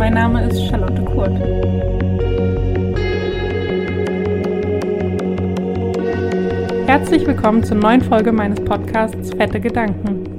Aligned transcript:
mein 0.00 0.14
Name 0.14 0.48
ist 0.48 0.66
Charlotte 0.66 1.04
Kurt. 1.04 1.38
Herzlich 6.88 7.26
willkommen 7.26 7.62
zur 7.62 7.76
neuen 7.76 8.00
Folge 8.00 8.32
meines 8.32 8.64
Podcasts 8.64 9.30
Fette 9.34 9.60
Gedanken. 9.60 10.29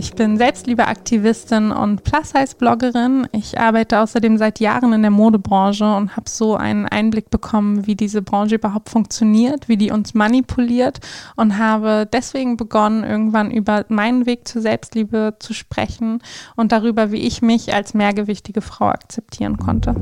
Ich 0.00 0.14
bin 0.14 0.38
Selbstliebeaktivistin 0.38 1.72
und 1.72 2.04
Plus-Size-Bloggerin. 2.04 3.28
Ich 3.32 3.60
arbeite 3.60 4.00
außerdem 4.00 4.38
seit 4.38 4.58
Jahren 4.58 4.94
in 4.94 5.02
der 5.02 5.10
Modebranche 5.10 5.84
und 5.94 6.16
habe 6.16 6.30
so 6.30 6.56
einen 6.56 6.86
Einblick 6.86 7.28
bekommen, 7.28 7.86
wie 7.86 7.96
diese 7.96 8.22
Branche 8.22 8.54
überhaupt 8.54 8.88
funktioniert, 8.88 9.68
wie 9.68 9.76
die 9.76 9.90
uns 9.90 10.14
manipuliert 10.14 11.00
und 11.36 11.58
habe 11.58 12.08
deswegen 12.10 12.56
begonnen, 12.56 13.04
irgendwann 13.04 13.50
über 13.50 13.84
meinen 13.90 14.24
Weg 14.24 14.48
zur 14.48 14.62
Selbstliebe 14.62 15.34
zu 15.38 15.52
sprechen 15.52 16.22
und 16.56 16.72
darüber, 16.72 17.12
wie 17.12 17.20
ich 17.20 17.42
mich 17.42 17.74
als 17.74 17.92
mehrgewichtige 17.92 18.62
Frau 18.62 18.86
akzeptieren 18.86 19.58
konnte. 19.58 19.94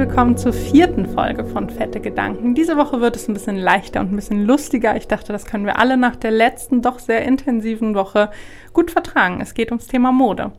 Willkommen 0.00 0.38
zur 0.38 0.54
vierten 0.54 1.04
Folge 1.04 1.44
von 1.44 1.68
Fette 1.68 2.00
Gedanken. 2.00 2.54
Diese 2.54 2.78
Woche 2.78 3.02
wird 3.02 3.16
es 3.16 3.28
ein 3.28 3.34
bisschen 3.34 3.58
leichter 3.58 4.00
und 4.00 4.10
ein 4.10 4.16
bisschen 4.16 4.46
lustiger. 4.46 4.96
Ich 4.96 5.08
dachte, 5.08 5.30
das 5.30 5.44
können 5.44 5.66
wir 5.66 5.78
alle 5.78 5.98
nach 5.98 6.16
der 6.16 6.30
letzten, 6.30 6.80
doch 6.80 6.98
sehr 6.98 7.22
intensiven 7.26 7.94
Woche 7.94 8.30
gut 8.72 8.90
vertragen. 8.90 9.42
Es 9.42 9.52
geht 9.52 9.70
ums 9.70 9.88
Thema 9.88 10.10
Mode. 10.10 10.52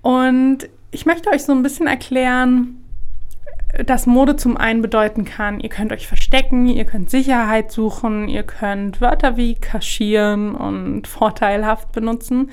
Und 0.00 0.60
ich 0.92 1.04
möchte 1.04 1.28
euch 1.28 1.44
so 1.44 1.52
ein 1.52 1.62
bisschen 1.62 1.86
erklären, 1.86 2.82
dass 3.84 4.06
Mode 4.06 4.36
zum 4.36 4.56
einen 4.56 4.80
bedeuten 4.80 5.26
kann, 5.26 5.60
ihr 5.60 5.68
könnt 5.68 5.92
euch 5.92 6.08
verstecken, 6.08 6.68
ihr 6.68 6.86
könnt 6.86 7.10
Sicherheit 7.10 7.70
suchen, 7.70 8.28
ihr 8.28 8.44
könnt 8.44 9.02
Wörter 9.02 9.36
wie 9.36 9.56
kaschieren 9.56 10.54
und 10.54 11.06
vorteilhaft 11.06 11.92
benutzen. 11.92 12.48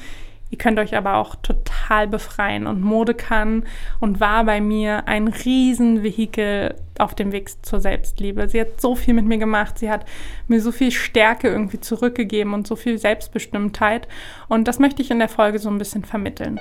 Ihr 0.51 0.57
könnt 0.57 0.79
euch 0.79 0.95
aber 0.95 1.17
auch 1.17 1.35
total 1.35 2.07
befreien 2.07 2.65
und 2.65 2.81
Mode 2.81 3.13
kann 3.13 3.65
und 3.99 4.19
war 4.19 4.43
bei 4.45 4.61
mir 4.61 5.07
ein 5.07 5.27
Riesenvehikel 5.27 6.75
auf 6.97 7.13
dem 7.13 7.31
Weg 7.31 7.49
zur 7.63 7.79
Selbstliebe. 7.79 8.49
Sie 8.49 8.59
hat 8.59 8.81
so 8.81 8.95
viel 8.95 9.13
mit 9.13 9.25
mir 9.25 9.37
gemacht, 9.37 9.77
sie 9.77 9.89
hat 9.89 10.05
mir 10.47 10.59
so 10.59 10.71
viel 10.71 10.91
Stärke 10.91 11.49
irgendwie 11.49 11.79
zurückgegeben 11.79 12.53
und 12.53 12.67
so 12.67 12.75
viel 12.75 12.97
Selbstbestimmtheit 12.97 14.07
und 14.47 14.67
das 14.67 14.79
möchte 14.79 15.01
ich 15.01 15.11
in 15.11 15.19
der 15.19 15.29
Folge 15.29 15.59
so 15.59 15.69
ein 15.69 15.77
bisschen 15.77 16.03
vermitteln. 16.03 16.59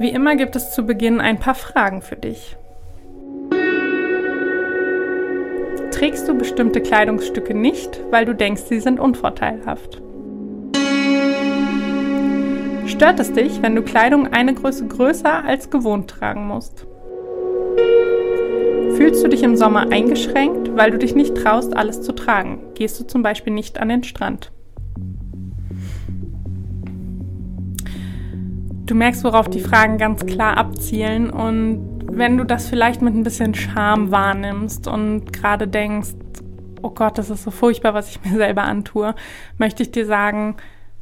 Wie 0.00 0.10
immer 0.10 0.34
gibt 0.34 0.56
es 0.56 0.72
zu 0.72 0.84
Beginn 0.84 1.20
ein 1.20 1.38
paar 1.38 1.54
Fragen 1.54 2.02
für 2.02 2.16
dich. 2.16 2.56
Trägst 5.92 6.28
du 6.28 6.36
bestimmte 6.36 6.80
Kleidungsstücke 6.80 7.54
nicht, 7.54 8.00
weil 8.10 8.24
du 8.24 8.34
denkst, 8.34 8.62
sie 8.62 8.80
sind 8.80 8.98
unvorteilhaft? 8.98 10.03
Stört 12.94 13.18
es 13.18 13.32
dich, 13.32 13.60
wenn 13.60 13.74
du 13.74 13.82
Kleidung 13.82 14.32
eine 14.32 14.54
Größe 14.54 14.86
größer 14.86 15.44
als 15.44 15.68
gewohnt 15.68 16.08
tragen 16.08 16.46
musst? 16.46 16.86
Fühlst 18.96 19.24
du 19.24 19.28
dich 19.28 19.42
im 19.42 19.56
Sommer 19.56 19.90
eingeschränkt, 19.90 20.76
weil 20.76 20.92
du 20.92 20.98
dich 20.98 21.16
nicht 21.16 21.36
traust, 21.36 21.76
alles 21.76 22.02
zu 22.02 22.12
tragen? 22.12 22.60
Gehst 22.74 23.00
du 23.00 23.04
zum 23.04 23.24
Beispiel 23.24 23.52
nicht 23.52 23.80
an 23.80 23.88
den 23.88 24.04
Strand? 24.04 24.52
Du 28.86 28.94
merkst, 28.94 29.24
worauf 29.24 29.50
die 29.50 29.58
Fragen 29.58 29.98
ganz 29.98 30.24
klar 30.24 30.56
abzielen 30.56 31.30
und 31.30 32.04
wenn 32.12 32.38
du 32.38 32.44
das 32.44 32.68
vielleicht 32.68 33.02
mit 33.02 33.12
ein 33.12 33.24
bisschen 33.24 33.54
Scham 33.54 34.12
wahrnimmst 34.12 34.86
und 34.86 35.32
gerade 35.32 35.66
denkst, 35.66 36.14
oh 36.80 36.90
Gott, 36.90 37.18
das 37.18 37.28
ist 37.28 37.42
so 37.42 37.50
furchtbar, 37.50 37.92
was 37.92 38.10
ich 38.10 38.24
mir 38.24 38.36
selber 38.36 38.62
antue, 38.62 39.16
möchte 39.58 39.82
ich 39.82 39.90
dir 39.90 40.06
sagen, 40.06 40.54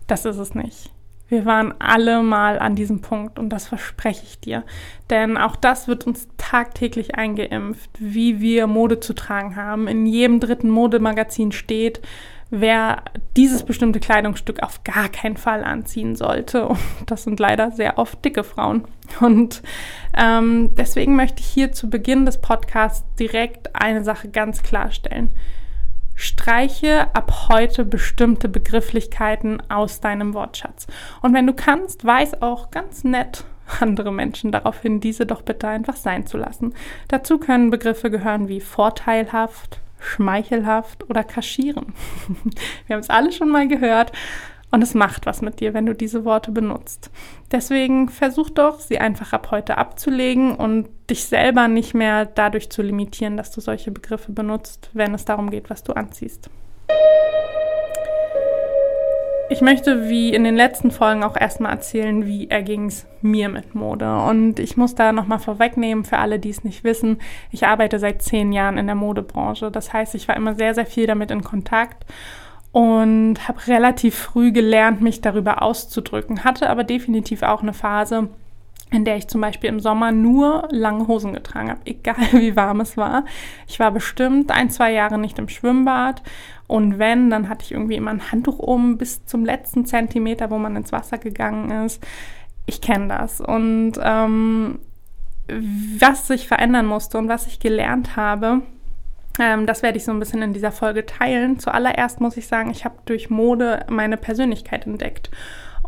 das 0.07 0.25
ist 0.25 0.39
es 0.39 0.55
nicht. 0.55 0.91
Wir 1.33 1.47
waren 1.47 1.73
alle 1.79 2.23
mal 2.23 2.59
an 2.59 2.75
diesem 2.75 3.01
Punkt 3.01 3.39
und 3.39 3.49
das 3.49 3.67
verspreche 3.67 4.23
ich 4.23 4.39
dir. 4.39 4.65
Denn 5.09 5.39
auch 5.39 5.57
das 5.57 5.89
wird 5.89 6.07
uns 6.07 6.29
tagtäglich 6.37 7.15
eingeimpft, 7.15 7.89
wie 7.99 8.43
wir 8.43 8.67
Mode 8.67 9.01
zu 9.01 9.15
tragen 9.15 9.57
haben. 9.57 9.89
In 9.89 10.05
jedem 10.05 10.41
dritten 10.41 10.69
Modemagazin 10.69 11.51
steht, 11.51 12.03
wer 12.51 13.05
dieses 13.39 13.63
bestimmte 13.63 13.99
Kleidungsstück 13.99 14.63
auf 14.63 14.85
gar 14.85 15.09
keinen 15.09 15.39
Fall 15.39 15.65
anziehen 15.65 16.17
sollte. 16.17 16.69
Und 16.69 16.79
das 17.07 17.23
sind 17.23 17.41
leider 17.41 17.71
sehr 17.71 17.97
oft 17.97 18.23
dicke 18.23 18.45
Frauen. 18.45 18.85
Und 19.21 19.63
ähm, 20.15 20.75
deswegen 20.77 21.17
möchte 21.17 21.41
ich 21.41 21.47
hier 21.47 21.73
zu 21.73 21.89
Beginn 21.89 22.27
des 22.27 22.43
Podcasts 22.43 23.07
direkt 23.19 23.75
eine 23.75 24.05
Sache 24.05 24.29
ganz 24.29 24.63
klarstellen. 24.63 25.31
Streiche 26.23 27.13
ab 27.17 27.49
heute 27.49 27.85
bestimmte 27.85 28.49
Begrifflichkeiten 28.49 29.61
aus 29.69 29.99
deinem 29.99 30.35
Wortschatz. 30.35 30.87
Und 31.21 31.35
wenn 31.35 31.49
du 31.49 31.53
kannst, 31.53 32.05
weis 32.05 32.41
auch 32.41 32.71
ganz 32.71 33.03
nett 33.03 33.45
andere 33.81 34.13
Menschen 34.13 34.53
darauf 34.53 34.81
hin, 34.81 35.01
diese 35.01 35.27
doch 35.27 35.43
bitte 35.43 35.67
einfach 35.67 35.97
sein 35.97 36.25
zu 36.25 36.37
lassen. 36.37 36.75
Dazu 37.09 37.39
können 37.39 37.71
Begriffe 37.71 38.09
gehören 38.09 38.47
wie 38.47 38.61
vorteilhaft, 38.61 39.81
schmeichelhaft 39.99 41.09
oder 41.11 41.25
kaschieren. 41.25 41.93
Wir 42.87 42.95
haben 42.95 43.01
es 43.01 43.11
alle 43.11 43.33
schon 43.33 43.49
mal 43.49 43.67
gehört 43.67 44.13
und 44.73 44.83
es 44.83 44.95
macht 44.95 45.27
was 45.27 45.43
mit 45.43 45.61
dir, 45.61 45.75
wenn 45.75 45.87
du 45.87 45.95
diese 45.95 46.25
Worte 46.25 46.51
benutzt. 46.51 47.11
Deswegen 47.53 48.09
versuch 48.09 48.51
doch, 48.51 48.81
sie 48.81 48.99
einfach 48.99 49.35
ab 49.35 49.51
heute 49.51 49.77
abzulegen 49.77 50.57
und 50.57 50.89
dich 51.11 51.27
selber 51.27 51.69
nicht 51.69 51.95
mehr 51.95 52.25
dadurch 52.25 52.71
zu 52.71 52.81
limitieren, 52.83 53.37
dass 53.37 53.51
du 53.51 53.61
solche 53.61 53.91
Begriffe 53.91 54.33
benutzt, 54.33 54.91
wenn 54.95 55.15
es 55.15 55.27
darum 55.27 55.51
geht, 55.51 55.69
was 55.69 55.83
du 55.83 55.93
anziehst. 55.93 56.49
Ich 59.51 59.61
möchte, 59.61 60.09
wie 60.09 60.33
in 60.33 60.45
den 60.45 60.57
letzten 60.57 60.91
Folgen, 60.91 61.23
auch 61.23 61.37
erstmal 61.37 61.73
erzählen, 61.73 62.25
wie 62.25 62.49
erging 62.49 62.87
es 62.87 63.05
mir 63.21 63.51
mit 63.51 63.75
Mode. 63.75 64.17
Und 64.23 64.59
ich 64.59 64.79
muss 64.79 64.95
da 64.95 65.13
nochmal 65.13 65.41
vorwegnehmen, 65.41 66.05
für 66.05 66.17
alle, 66.17 66.39
die 66.39 66.49
es 66.49 66.65
nicht 66.65 66.85
wissen, 66.85 67.19
ich 67.51 67.67
arbeite 67.67 67.99
seit 67.99 68.23
zehn 68.23 68.53
Jahren 68.53 68.79
in 68.79 68.87
der 68.87 68.95
Modebranche. 68.95 69.71
Das 69.71 69.93
heißt, 69.93 70.15
ich 70.15 70.27
war 70.27 70.37
immer 70.37 70.55
sehr, 70.55 70.75
sehr 70.75 70.87
viel 70.87 71.07
damit 71.07 71.31
in 71.31 71.45
Kontakt 71.45 72.07
und 72.73 73.47
habe 73.47 73.67
relativ 73.67 74.17
früh 74.17 74.51
gelernt, 74.51 75.03
mich 75.03 75.21
darüber 75.21 75.63
auszudrücken. 75.63 76.45
Hatte 76.45 76.71
aber 76.71 76.85
definitiv 76.85 77.43
auch 77.43 77.63
eine 77.63 77.75
Phase, 77.75 78.29
in 78.91 79.05
der 79.05 79.17
ich 79.17 79.29
zum 79.29 79.41
Beispiel 79.41 79.69
im 79.69 79.81
Sommer 79.81 80.11
nur 80.11 80.69
lange 80.71 81.07
Hosen 81.07 81.35
getragen 81.35 81.71
habe, 81.71 81.81
egal 81.85 82.17
wie 82.33 82.57
warm 82.57 82.81
es 82.81 82.97
war. 82.97 83.25
Ich 83.67 83.79
war 83.79 83.91
bestimmt 83.91 84.51
ein, 84.51 84.71
zwei 84.71 84.93
Jahre 84.93 85.19
nicht 85.19 85.39
im 85.39 85.49
Schwimmbad 85.49 86.23
und 86.67 86.99
wenn, 86.99 87.29
dann 87.29 87.49
hatte 87.49 87.65
ich 87.65 87.73
irgendwie 87.73 87.97
immer 87.97 88.11
ein 88.11 88.33
Handtuch 88.33 88.59
um 88.59 88.97
bis 88.97 89.25
zum 89.27 89.45
letzten 89.45 89.85
Zentimeter, 89.85 90.51
wo 90.51 90.59
man 90.59 90.77
ins 90.77 90.93
Wasser 90.93 91.19
gegangen 91.19 91.71
ist. 91.85 92.03
Ich 92.65 92.81
kenne 92.81 93.09
das 93.09 93.41
und 93.41 93.95
ähm, 94.03 94.79
was 95.99 96.29
sich 96.29 96.49
verändern 96.49 96.87
musste 96.87 97.19
und 97.19 97.29
was 97.29 97.47
ich 97.47 97.61
gelernt 97.61 98.17
habe, 98.17 98.63
ähm, 99.39 99.67
das 99.67 99.83
werde 99.83 99.99
ich 99.99 100.05
so 100.05 100.13
ein 100.13 100.19
bisschen 100.19 100.43
in 100.43 100.53
dieser 100.53 100.73
Folge 100.73 101.07
teilen. 101.07 101.59
Zuallererst 101.59 102.21
muss 102.21 102.37
ich 102.37 102.47
sagen, 102.47 102.71
ich 102.71 102.85
habe 102.85 102.97
durch 103.05 103.31
Mode 103.31 103.87
meine 103.89 104.17
Persönlichkeit 104.17 104.87
entdeckt. 104.87 105.31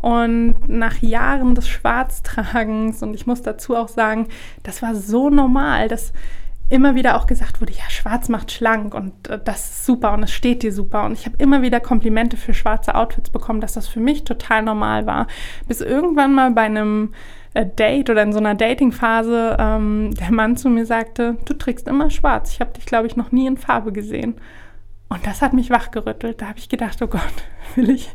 Und 0.01 0.67
nach 0.67 0.97
Jahren 1.01 1.55
des 1.55 1.67
Schwarztragens, 1.67 3.01
und 3.01 3.13
ich 3.13 3.25
muss 3.25 3.41
dazu 3.41 3.75
auch 3.75 3.87
sagen, 3.87 4.27
das 4.63 4.81
war 4.81 4.95
so 4.95 5.29
normal, 5.29 5.87
dass 5.87 6.13
immer 6.69 6.95
wieder 6.95 7.15
auch 7.15 7.27
gesagt 7.27 7.61
wurde, 7.61 7.73
ja, 7.73 7.89
schwarz 7.89 8.27
macht 8.27 8.51
schlank 8.51 8.95
und 8.95 9.29
äh, 9.29 9.39
das 9.43 9.69
ist 9.69 9.85
super 9.85 10.13
und 10.13 10.23
es 10.23 10.31
steht 10.31 10.63
dir 10.63 10.73
super. 10.73 11.05
Und 11.05 11.13
ich 11.13 11.25
habe 11.25 11.35
immer 11.37 11.61
wieder 11.61 11.79
Komplimente 11.79 12.37
für 12.37 12.53
schwarze 12.53 12.95
Outfits 12.95 13.29
bekommen, 13.29 13.61
dass 13.61 13.73
das 13.73 13.87
für 13.87 13.99
mich 13.99 14.23
total 14.23 14.63
normal 14.63 15.05
war. 15.05 15.27
Bis 15.67 15.81
irgendwann 15.81 16.33
mal 16.33 16.51
bei 16.51 16.63
einem 16.63 17.13
Date 17.63 18.09
oder 18.09 18.23
in 18.23 18.33
so 18.33 18.39
einer 18.39 18.55
Datingphase 18.55 19.55
ähm, 19.57 20.13
der 20.19 20.31
Mann 20.31 20.57
zu 20.57 20.69
mir 20.69 20.85
sagte, 20.85 21.37
du 21.45 21.53
trägst 21.53 21.87
immer 21.87 22.09
schwarz. 22.09 22.51
Ich 22.51 22.59
habe 22.59 22.73
dich, 22.73 22.85
glaube 22.85 23.07
ich, 23.07 23.15
noch 23.15 23.31
nie 23.31 23.47
in 23.47 23.55
Farbe 23.55 23.93
gesehen. 23.93 24.35
Und 25.07 25.25
das 25.25 25.41
hat 25.41 25.53
mich 25.53 25.69
wachgerüttelt. 25.69 26.41
Da 26.41 26.47
habe 26.47 26.59
ich 26.59 26.67
gedacht, 26.67 27.01
oh 27.01 27.07
Gott, 27.07 27.21
will 27.75 27.89
ich 27.89 28.09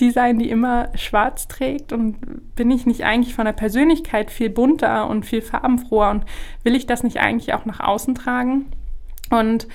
die 0.00 0.10
sein, 0.10 0.38
die 0.38 0.50
immer 0.50 0.88
schwarz 0.96 1.46
trägt? 1.46 1.92
Und 1.92 2.54
bin 2.56 2.70
ich 2.70 2.86
nicht 2.86 3.04
eigentlich 3.04 3.34
von 3.34 3.44
der 3.44 3.52
Persönlichkeit 3.52 4.30
viel 4.30 4.50
bunter 4.50 5.08
und 5.08 5.24
viel 5.24 5.42
farbenfroher? 5.42 6.10
Und 6.10 6.24
will 6.64 6.74
ich 6.74 6.86
das 6.86 7.04
nicht 7.04 7.18
eigentlich 7.18 7.54
auch 7.54 7.66
nach 7.66 7.80
außen 7.80 8.16
tragen? 8.16 8.66
Und 9.30 9.68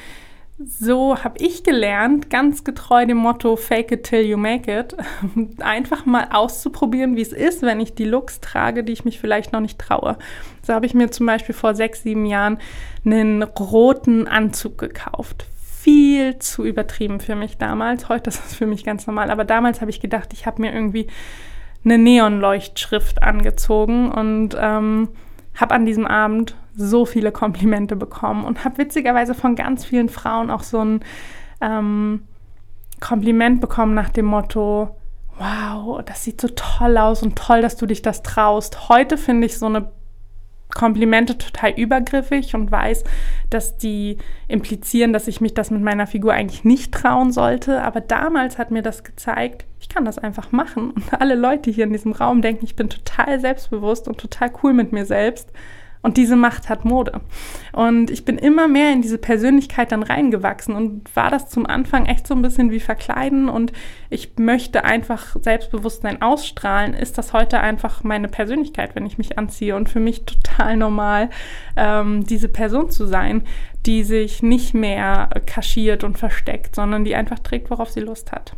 so 0.57 1.21
habe 1.21 1.37
ich 1.39 1.63
gelernt, 1.63 2.29
ganz 2.29 2.63
getreu 2.63 3.05
dem 3.05 3.17
Motto 3.17 3.57
Fake 3.57 3.91
it 3.91 4.03
till 4.03 4.21
you 4.21 4.37
make 4.37 4.71
it, 4.71 4.95
einfach 5.59 6.05
mal 6.05 6.29
auszuprobieren, 6.31 7.17
wie 7.17 7.21
es 7.21 7.33
ist, 7.33 7.61
wenn 7.61 7.81
ich 7.81 7.93
die 7.93 8.05
Looks 8.05 8.39
trage, 8.39 8.83
die 8.83 8.93
ich 8.93 9.03
mich 9.03 9.19
vielleicht 9.19 9.51
noch 9.51 9.59
nicht 9.59 9.77
traue. 9.79 10.17
So 10.61 10.73
habe 10.73 10.85
ich 10.85 10.93
mir 10.93 11.11
zum 11.11 11.25
Beispiel 11.25 11.53
vor 11.53 11.75
sechs, 11.75 12.03
sieben 12.03 12.25
Jahren 12.25 12.59
einen 13.05 13.43
roten 13.43 14.27
Anzug 14.27 14.77
gekauft. 14.77 15.45
Viel 15.61 16.39
zu 16.39 16.63
übertrieben 16.63 17.19
für 17.19 17.35
mich 17.35 17.57
damals. 17.57 18.07
Heute 18.07 18.29
ist 18.29 18.43
es 18.45 18.55
für 18.55 18.65
mich 18.65 18.83
ganz 18.83 19.05
normal. 19.07 19.29
Aber 19.29 19.43
damals 19.43 19.81
habe 19.81 19.91
ich 19.91 19.99
gedacht, 19.99 20.33
ich 20.33 20.47
habe 20.47 20.61
mir 20.61 20.73
irgendwie 20.73 21.07
eine 21.83 21.99
Neonleuchtschrift 21.99 23.21
angezogen 23.21 24.11
und 24.11 24.55
ähm, 24.59 25.09
habe 25.53 25.75
an 25.75 25.85
diesem 25.85 26.07
Abend 26.07 26.55
so 26.75 27.05
viele 27.05 27.31
Komplimente 27.31 27.95
bekommen 27.95 28.43
und 28.45 28.65
habe 28.65 28.77
witzigerweise 28.79 29.33
von 29.33 29.55
ganz 29.55 29.85
vielen 29.85 30.09
Frauen 30.09 30.51
auch 30.51 30.63
so 30.63 30.79
ein, 30.83 30.99
ähm, 31.61 32.21
Kompliment 32.99 33.61
bekommen 33.61 33.93
nach 33.93 34.09
dem 34.09 34.25
Motto, 34.25 34.95
wow, 35.37 36.01
das 36.05 36.23
sieht 36.23 36.39
so 36.39 36.47
toll 36.47 36.97
aus 36.97 37.23
und 37.23 37.35
toll, 37.35 37.61
dass 37.61 37.75
du 37.75 37.85
dich 37.85 38.01
das 38.01 38.23
traust. 38.23 38.89
Heute 38.89 39.17
finde 39.17 39.47
ich 39.47 39.57
so 39.57 39.65
eine 39.65 39.91
Komplimente 40.73 41.37
total 41.37 41.71
übergriffig 41.71 42.55
und 42.55 42.71
weiß, 42.71 43.03
dass 43.49 43.77
die 43.77 44.17
implizieren, 44.47 45.13
dass 45.13 45.27
ich 45.27 45.39
mich 45.39 45.53
das 45.53 45.71
mit 45.71 45.81
meiner 45.81 46.07
Figur 46.07 46.33
eigentlich 46.33 46.63
nicht 46.63 46.93
trauen 46.93 47.31
sollte. 47.31 47.81
Aber 47.81 48.01
damals 48.01 48.57
hat 48.57 48.71
mir 48.71 48.81
das 48.81 49.03
gezeigt, 49.03 49.65
ich 49.79 49.87
kann 49.87 50.05
das 50.05 50.17
einfach 50.17 50.51
machen. 50.51 50.91
Und 50.91 51.13
alle 51.21 51.35
Leute 51.35 51.69
hier 51.69 51.85
in 51.85 51.93
diesem 51.93 52.11
Raum 52.11 52.41
denken, 52.41 52.65
ich 52.65 52.75
bin 52.75 52.89
total 52.89 53.39
selbstbewusst 53.39 54.07
und 54.07 54.17
total 54.17 54.51
cool 54.63 54.73
mit 54.73 54.91
mir 54.91 55.05
selbst. 55.05 55.49
Und 56.05 56.17
diese 56.17 56.35
Macht 56.35 56.69
hat 56.69 56.85
Mode. 56.85 57.19
Und 57.73 58.11
ich 58.11 58.25
bin 58.25 58.37
immer 58.37 58.67
mehr 58.67 58.93
in 58.93 59.01
diese 59.01 59.17
Persönlichkeit 59.17 59.91
dann 59.91 60.03
reingewachsen 60.03 60.75
und 60.75 61.15
war 61.15 61.31
das 61.31 61.49
zum 61.49 61.65
Anfang 61.65 62.05
echt 62.05 62.27
so 62.27 62.35
ein 62.35 62.43
bisschen 62.43 62.69
wie 62.69 62.79
Verkleiden 62.79 63.49
und 63.49 63.73
ich 64.11 64.37
möchte 64.37 64.83
einfach 64.83 65.35
Selbstbewusstsein 65.41 66.21
ausstrahlen, 66.21 66.93
ist 66.93 67.17
das 67.17 67.33
heute 67.33 67.59
einfach 67.59 68.03
meine 68.03 68.27
Persönlichkeit, 68.27 68.95
wenn 68.95 69.07
ich 69.07 69.17
mich 69.17 69.39
anziehe 69.39 69.75
und 69.75 69.89
für 69.89 69.99
mich 69.99 70.25
total 70.25 70.77
normal, 70.77 71.31
ähm, 71.75 72.23
diese 72.23 72.49
Person 72.49 72.91
zu 72.91 73.07
sein, 73.07 73.41
die 73.87 74.03
sich 74.03 74.43
nicht 74.43 74.75
mehr 74.75 75.31
kaschiert 75.47 76.03
und 76.03 76.19
versteckt, 76.19 76.75
sondern 76.75 77.03
die 77.03 77.15
einfach 77.15 77.39
trägt, 77.39 77.71
worauf 77.71 77.89
sie 77.89 78.01
Lust 78.01 78.31
hat. 78.31 78.55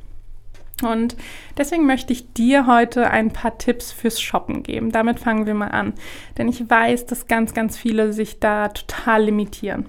Und 0.84 1.16
deswegen 1.58 1.86
möchte 1.86 2.14
ich 2.14 2.34
dir 2.34 2.68
heute 2.68 3.10
ein 3.10 3.32
paar 3.32 3.58
Tipps 3.58 3.92
fürs 3.92 4.22
Shoppen 4.22 4.64
geben. 4.64 4.92
Damit 4.92 5.20
fangen 5.20 5.46
wir 5.46 5.56
mal 5.56 5.70
an. 5.70 5.94
Denn 6.38 6.48
ich 6.48 6.70
weiß, 6.70 7.08
dass 7.08 7.28
ganz, 7.28 7.54
ganz 7.54 7.78
viele 7.78 8.14
sich 8.14 8.40
da 8.40 8.68
total 8.70 9.24
limitieren. 9.24 9.86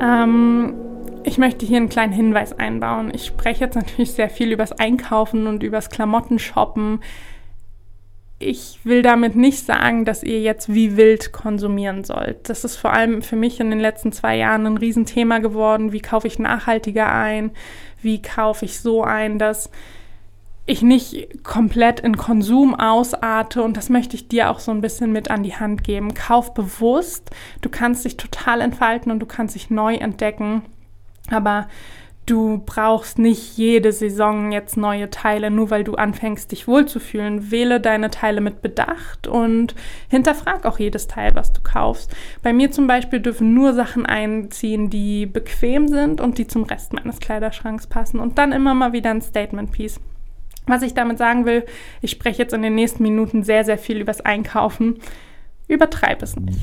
Ähm, 0.00 0.74
ich 1.24 1.38
möchte 1.38 1.66
hier 1.66 1.78
einen 1.78 1.88
kleinen 1.88 2.12
Hinweis 2.12 2.52
einbauen. 2.52 3.10
Ich 3.14 3.26
spreche 3.26 3.64
jetzt 3.64 3.74
natürlich 3.74 4.12
sehr 4.12 4.30
viel 4.30 4.52
übers 4.52 4.72
Einkaufen 4.72 5.46
und 5.46 5.62
übers 5.62 5.90
Klamottenshoppen 5.90 7.00
ich 8.38 8.80
will 8.84 9.02
damit 9.02 9.34
nicht 9.34 9.64
sagen, 9.64 10.04
dass 10.04 10.22
ihr 10.22 10.40
jetzt 10.40 10.72
wie 10.72 10.96
wild 10.96 11.32
konsumieren 11.32 12.04
sollt. 12.04 12.48
Das 12.48 12.64
ist 12.64 12.76
vor 12.76 12.92
allem 12.92 13.22
für 13.22 13.36
mich 13.36 13.60
in 13.60 13.70
den 13.70 13.80
letzten 13.80 14.12
zwei 14.12 14.36
Jahren 14.36 14.66
ein 14.66 14.76
Riesenthema 14.76 15.38
geworden. 15.38 15.92
Wie 15.92 16.00
kaufe 16.00 16.26
ich 16.26 16.38
nachhaltiger 16.38 17.10
ein? 17.10 17.52
Wie 18.02 18.20
kaufe 18.20 18.66
ich 18.66 18.80
so 18.80 19.02
ein, 19.02 19.38
dass 19.38 19.70
ich 20.66 20.82
nicht 20.82 21.44
komplett 21.44 22.00
in 22.00 22.16
Konsum 22.16 22.74
ausarte 22.74 23.62
und 23.62 23.76
das 23.76 23.88
möchte 23.88 24.16
ich 24.16 24.28
dir 24.28 24.50
auch 24.50 24.58
so 24.58 24.72
ein 24.72 24.80
bisschen 24.80 25.12
mit 25.12 25.30
an 25.30 25.44
die 25.44 25.54
Hand 25.54 25.84
geben. 25.84 26.12
Kauf 26.12 26.54
bewusst, 26.54 27.30
du 27.60 27.70
kannst 27.70 28.04
dich 28.04 28.16
total 28.16 28.60
entfalten 28.60 29.12
und 29.12 29.20
du 29.20 29.26
kannst 29.26 29.54
dich 29.54 29.70
neu 29.70 29.94
entdecken, 29.94 30.62
aber 31.30 31.68
du 32.26 32.62
brauchst 32.66 33.18
nicht 33.18 33.56
jede 33.56 33.92
Saison 33.92 34.50
jetzt 34.52 34.76
neue 34.76 35.08
Teile, 35.10 35.50
nur 35.50 35.70
weil 35.70 35.84
du 35.84 35.94
anfängst, 35.94 36.50
dich 36.50 36.66
wohlzufühlen. 36.66 37.50
Wähle 37.50 37.80
deine 37.80 38.10
Teile 38.10 38.40
mit 38.40 38.62
Bedacht 38.62 39.28
und 39.28 39.74
hinterfrag 40.08 40.66
auch 40.66 40.78
jedes 40.78 41.06
Teil, 41.06 41.34
was 41.34 41.52
du 41.52 41.60
kaufst. 41.62 42.14
Bei 42.42 42.52
mir 42.52 42.70
zum 42.72 42.86
Beispiel 42.88 43.20
dürfen 43.20 43.54
nur 43.54 43.72
Sachen 43.72 44.04
einziehen, 44.04 44.90
die 44.90 45.26
bequem 45.26 45.88
sind 45.88 46.20
und 46.20 46.38
die 46.38 46.48
zum 46.48 46.64
Rest 46.64 46.92
meines 46.92 47.20
Kleiderschranks 47.20 47.86
passen 47.86 48.18
und 48.18 48.38
dann 48.38 48.52
immer 48.52 48.74
mal 48.74 48.92
wieder 48.92 49.10
ein 49.10 49.22
Statement-Piece. 49.22 50.00
Was 50.66 50.82
ich 50.82 50.94
damit 50.94 51.18
sagen 51.18 51.46
will, 51.46 51.64
ich 52.02 52.10
spreche 52.10 52.42
jetzt 52.42 52.52
in 52.52 52.62
den 52.62 52.74
nächsten 52.74 53.04
Minuten 53.04 53.44
sehr, 53.44 53.64
sehr 53.64 53.78
viel 53.78 54.00
übers 54.00 54.20
Einkaufen. 54.20 54.98
Übertreib 55.68 56.22
es 56.22 56.34
nicht. 56.36 56.58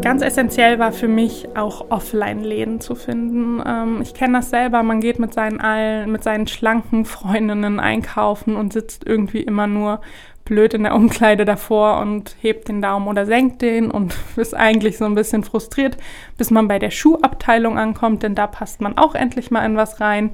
Ganz 0.00 0.22
essentiell 0.22 0.78
war 0.78 0.92
für 0.92 1.08
mich 1.08 1.48
auch 1.56 1.90
Offline-Läden 1.90 2.80
zu 2.80 2.94
finden. 2.94 3.62
Ähm, 3.66 4.00
ich 4.00 4.14
kenne 4.14 4.38
das 4.38 4.50
selber, 4.50 4.82
man 4.82 5.00
geht 5.00 5.18
mit 5.18 5.34
seinen, 5.34 5.60
allen, 5.60 6.10
mit 6.12 6.22
seinen 6.22 6.46
schlanken 6.46 7.04
Freundinnen 7.04 7.80
einkaufen 7.80 8.56
und 8.56 8.72
sitzt 8.72 9.06
irgendwie 9.06 9.40
immer 9.40 9.66
nur 9.66 10.00
blöd 10.44 10.72
in 10.72 10.84
der 10.84 10.94
Umkleide 10.94 11.44
davor 11.44 12.00
und 12.00 12.36
hebt 12.40 12.68
den 12.68 12.80
Daumen 12.80 13.06
oder 13.06 13.26
senkt 13.26 13.60
den 13.60 13.90
und 13.90 14.16
ist 14.36 14.54
eigentlich 14.54 14.98
so 14.98 15.04
ein 15.04 15.14
bisschen 15.14 15.44
frustriert, 15.44 15.96
bis 16.38 16.50
man 16.50 16.68
bei 16.68 16.78
der 16.78 16.90
Schuhabteilung 16.90 17.76
ankommt, 17.76 18.22
denn 18.22 18.34
da 18.34 18.46
passt 18.46 18.80
man 18.80 18.96
auch 18.96 19.14
endlich 19.14 19.50
mal 19.50 19.66
in 19.66 19.76
was 19.76 20.00
rein. 20.00 20.30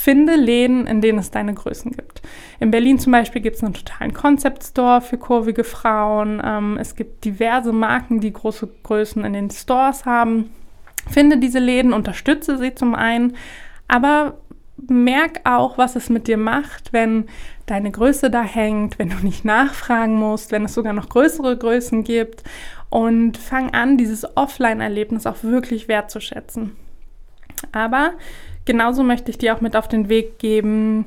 Finde 0.00 0.36
Läden, 0.36 0.86
in 0.86 1.00
denen 1.00 1.18
es 1.18 1.32
deine 1.32 1.54
Größen 1.54 1.90
gibt. 1.90 2.22
In 2.60 2.70
Berlin 2.70 3.00
zum 3.00 3.10
Beispiel 3.10 3.42
gibt 3.42 3.56
es 3.56 3.64
einen 3.64 3.74
totalen 3.74 4.14
Concept 4.14 4.62
Store 4.62 5.00
für 5.00 5.18
kurvige 5.18 5.64
Frauen. 5.64 6.40
Ähm, 6.44 6.78
es 6.80 6.94
gibt 6.94 7.24
diverse 7.24 7.72
Marken, 7.72 8.20
die 8.20 8.32
große 8.32 8.68
Größen 8.84 9.24
in 9.24 9.32
den 9.32 9.50
Stores 9.50 10.04
haben. 10.04 10.50
Finde 11.10 11.38
diese 11.38 11.58
Läden, 11.58 11.92
unterstütze 11.92 12.58
sie 12.58 12.76
zum 12.76 12.94
einen, 12.94 13.34
aber 13.88 14.38
merk 14.86 15.40
auch, 15.42 15.78
was 15.78 15.96
es 15.96 16.08
mit 16.10 16.28
dir 16.28 16.36
macht, 16.36 16.92
wenn 16.92 17.26
deine 17.66 17.90
Größe 17.90 18.30
da 18.30 18.42
hängt, 18.42 19.00
wenn 19.00 19.10
du 19.10 19.16
nicht 19.16 19.44
nachfragen 19.44 20.14
musst, 20.14 20.52
wenn 20.52 20.64
es 20.64 20.74
sogar 20.74 20.92
noch 20.92 21.08
größere 21.08 21.56
Größen 21.56 22.04
gibt 22.04 22.44
und 22.88 23.36
fang 23.36 23.74
an, 23.74 23.98
dieses 23.98 24.36
Offline-Erlebnis 24.36 25.26
auch 25.26 25.42
wirklich 25.42 25.88
wertzuschätzen. 25.88 26.76
Aber 27.72 28.12
genauso 28.68 29.02
möchte 29.02 29.30
ich 29.30 29.38
dir 29.38 29.56
auch 29.56 29.62
mit 29.62 29.74
auf 29.74 29.88
den 29.88 30.10
Weg 30.10 30.38
geben, 30.38 31.06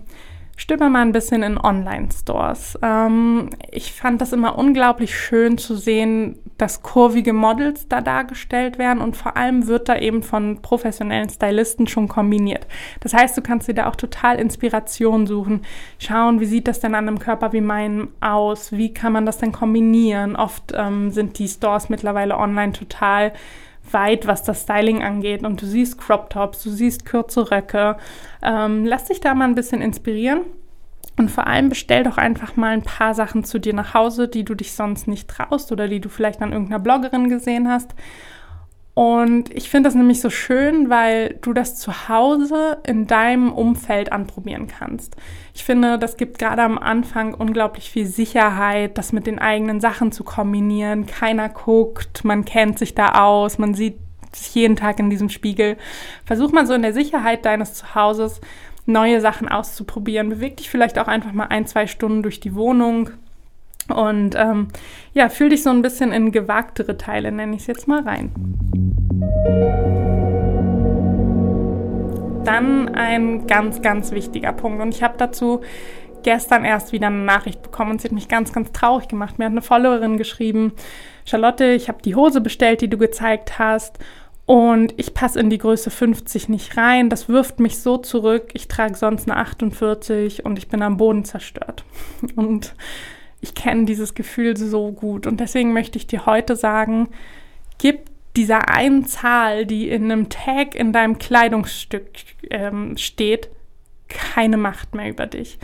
stöber 0.58 0.90
mal 0.90 1.04
ein 1.04 1.12
bisschen 1.12 1.44
in 1.44 1.60
Online-Stores. 1.60 2.80
Ähm, 2.81 3.52
ich 3.72 3.94
fand 3.94 4.19
das 4.19 4.34
immer 4.34 4.58
unglaublich 4.58 5.16
schön 5.16 5.60
zu 5.60 5.75
sehen, 5.75 6.40
dass 6.58 6.81
kurvige 6.81 7.34
Models 7.34 7.88
da 7.88 8.02
dargestellt 8.02 8.80
werden 8.80 9.00
und 9.00 9.16
vor 9.16 9.38
allem 9.38 9.68
wird 9.68 9.90
da 9.90 9.98
eben 9.98 10.24
von 10.24 10.63
professionellen 10.63 11.30
Stylisten 11.30 11.86
schon 11.86 12.08
kombiniert. 12.08 12.66
Das 13.00 13.13
heißt, 13.13 13.38
du 13.38 13.44
kannst 13.44 13.68
dir 13.68 13.75
da 13.75 13.88
auch 13.88 13.96
total 13.96 14.40
Inspiration 14.40 15.28
suchen, 15.28 15.62
schauen, 16.00 16.40
wie 16.40 16.46
sieht 16.46 16.68
das 16.68 16.80
denn 16.80 16.96
an 16.96 17.08
einem 17.08 17.19
Körper 17.19 17.54
wie 17.54 17.62
meinem 17.62 18.10
aus, 18.22 18.72
wie 18.72 18.92
kann 18.92 19.13
man 19.13 19.28
das 19.28 19.38
denn 19.38 19.52
kombinieren. 19.52 20.36
Oft 20.36 20.74
ähm, 20.75 21.12
sind 21.12 21.38
die 21.38 21.48
Stores 21.48 21.90
mittlerweile 21.90 22.38
online 22.38 22.74
total 22.74 23.34
weit, 23.94 24.28
was 24.28 24.44
das 24.44 24.64
Styling 24.64 25.04
angeht. 25.04 25.44
Und 25.44 25.62
du 25.62 25.66
siehst 25.66 26.00
Crop 26.00 26.30
Tops, 26.30 26.64
du 26.64 26.70
siehst 26.70 27.06
kurze 27.06 27.52
Röcke. 27.52 27.98
Ähm, 28.42 28.86
lass 28.86 29.06
dich 29.06 29.22
da 29.22 29.34
mal 29.34 29.46
ein 29.46 29.56
bisschen 29.56 29.82
inspirieren. 29.82 30.42
Und 31.18 31.30
vor 31.30 31.46
allem 31.48 31.70
bestell 31.70 32.04
doch 32.04 32.18
einfach 32.18 32.56
mal 32.56 32.72
ein 32.72 32.84
paar 32.84 33.13
Sachen 33.13 33.44
zu 33.44 33.60
dir 33.60 33.74
nach 33.74 33.94
Hause, 33.94 34.27
die 34.27 34.46
du 34.46 34.56
dich 34.56 34.74
sonst 34.74 35.08
nicht 35.08 35.30
traust 35.30 35.72
oder 35.72 35.88
die 35.88 36.00
du 36.00 36.10
vielleicht 36.10 36.42
an 36.42 36.51
irgendeiner 36.51 36.80
Bloggerin 36.80 37.30
gesehen 37.30 37.70
hast. 37.70 37.94
Und 39.01 39.51
ich 39.55 39.67
finde 39.72 39.88
das 39.88 39.96
nämlich 39.96 40.22
so 40.22 40.29
schön, 40.29 40.91
weil 40.91 41.39
du 41.41 41.53
das 41.53 41.75
zu 41.75 42.08
Hause 42.08 42.77
in 42.86 43.08
deinem 43.08 43.51
Umfeld 43.51 44.12
anprobieren 44.12 44.67
kannst. 44.67 45.15
Ich 45.55 45.63
finde, 45.63 45.98
das 45.98 46.17
gibt 46.17 46.38
gerade 46.38 46.62
am 46.62 46.77
Anfang 46.77 47.34
unglaublich 47.34 47.89
viel 47.89 48.05
Sicherheit, 48.05 49.00
das 49.00 49.12
mit 49.12 49.25
den 49.25 49.39
eigenen 49.39 49.81
Sachen 49.81 50.12
zu 50.12 50.24
kombinieren. 50.24 51.08
Keiner 51.08 51.50
guckt, 51.50 52.24
man 52.24 52.46
kennt 52.46 52.77
sich 52.77 52.93
da 52.93 53.24
aus, 53.24 53.58
man 53.58 53.74
sieht 53.74 53.98
sich 54.34 54.53
jeden 54.53 54.75
Tag 54.75 55.00
in 55.00 55.10
diesem 55.10 55.29
Spiegel. 55.29 55.77
Versuch 56.24 56.51
mal 56.51 56.67
so 56.67 56.75
in 56.75 56.84
der 56.84 56.93
Sicherheit 56.93 57.43
deines 57.43 57.74
Zuhauses 57.74 58.39
neue 58.86 59.20
Sachen 59.20 59.50
auszuprobieren. 59.50 60.29
Beweg 60.29 60.58
dich 60.58 60.70
vielleicht 60.70 61.00
auch 61.00 61.08
einfach 61.08 61.34
mal 61.34 61.48
ein, 61.48 61.65
zwei 61.65 61.88
Stunden 61.88 62.22
durch 62.22 62.39
die 62.39 62.53
Wohnung. 62.53 63.10
Und 63.88 64.36
ähm, 64.36 64.67
ja, 65.15 65.29
fühl 65.29 65.50
dich 65.50 65.63
so 65.63 65.72
ein 65.72 65.81
bisschen 65.81 66.12
in 66.12 66.31
gewagtere 66.31 66.98
Teile, 66.98 67.31
nenne 67.31 67.55
ich 67.55 67.62
es 67.62 67.67
jetzt 67.67 67.88
mal 67.88 68.03
rein. 68.03 68.31
Dann 72.44 72.90
ein 72.96 73.48
ganz, 73.48 73.82
ganz 73.82 74.12
wichtiger 74.12 74.54
Punkt. 74.54 74.82
Und 74.82 74.94
ich 74.94 75.04
habe 75.04 75.16
dazu 75.18 75.62
gestern 76.24 76.66
erst 76.66 76.92
wieder 76.92 77.08
eine 77.08 77.18
Nachricht 77.18 77.62
bekommen 77.62 77.92
und 77.92 78.01
sie 78.01 78.08
hat 78.08 78.13
mich 78.13 78.28
ganz, 78.28 78.54
ganz 78.54 78.72
traurig 78.72 79.08
gemacht. 79.08 79.40
Mir 79.40 79.46
hat 79.46 79.51
eine 79.51 79.62
Followerin 79.62 80.18
geschrieben, 80.18 80.74
Charlotte, 81.25 81.72
ich 81.72 81.88
habe 81.88 82.01
die 82.01 82.16
Hose 82.16 82.42
bestellt, 82.42 82.82
die 82.82 82.90
du 82.90 82.98
gezeigt 82.98 83.60
hast. 83.60 84.00
Und 84.46 84.94
ich 84.98 85.13
passe 85.13 85.40
in 85.40 85.50
die 85.50 85.60
Größe 85.60 85.90
50 85.90 86.50
nicht 86.50 86.75
rein. 86.75 87.10
Das 87.10 87.30
wirft 87.30 87.60
mich 87.60 87.80
so 87.80 87.98
zurück. 87.98 88.50
Ich 88.54 88.68
trage 88.68 88.96
sonst 88.96 89.30
eine 89.30 89.40
48 89.40 90.44
und 90.44 90.58
ich 90.58 90.68
bin 90.68 90.82
am 90.82 90.98
Boden 90.98 91.24
zerstört. 91.24 91.86
Und 92.36 92.75
ich 93.40 93.56
kenne 93.56 93.86
dieses 93.86 94.13
Gefühl 94.13 94.58
so 94.58 94.92
gut. 94.92 95.25
Und 95.25 95.40
deswegen 95.40 95.74
möchte 95.74 95.98
ich 95.98 96.06
dir 96.06 96.25
heute 96.25 96.56
sagen, 96.56 97.10
gib 97.78 98.11
dieser 98.36 98.70
einen 98.70 99.06
Zahl, 99.06 99.66
die 99.66 99.90
in 99.90 100.12
einem 100.12 100.30
Tag 100.30 100.76
in 100.76 100.94
deinem 100.94 101.18
Kleidungsstück 101.20 102.10
ähm, 102.50 102.98
steht, 102.98 103.50
keine 104.08 104.58
Macht 104.58 104.96
mehr 104.96 105.10
über 105.10 105.28
dich. 105.28 105.60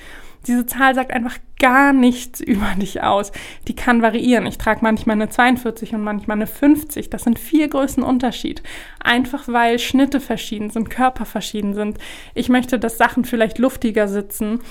Diese 0.47 0.65
Zahl 0.65 0.95
sagt 0.95 1.11
einfach 1.11 1.37
gar 1.59 1.91
nichts 1.93 2.39
über 2.41 2.73
dich 2.77 3.03
aus. 3.03 3.31
Die 3.67 3.75
kann 3.75 4.01
variieren. 4.01 4.45
Ich 4.45 4.57
trage 4.57 4.79
manchmal 4.81 5.15
eine 5.15 5.29
42 5.29 5.93
und 5.93 6.03
manchmal 6.03 6.37
eine 6.37 6.47
50. 6.47 7.09
Das 7.09 7.23
sind 7.23 7.39
vier 7.39 7.67
Größen 7.67 8.03
Unterschied. 8.03 8.63
Einfach 8.99 9.47
weil 9.47 9.79
Schnitte 9.79 10.19
verschieden 10.19 10.69
sind, 10.69 10.89
Körper 10.89 11.25
verschieden 11.25 11.73
sind. 11.73 11.97
Ich 12.33 12.49
möchte, 12.49 12.79
dass 12.79 12.97
Sachen 12.97 13.25
vielleicht 13.25 13.57
luftiger 13.57 14.07
sitzen 14.07 14.61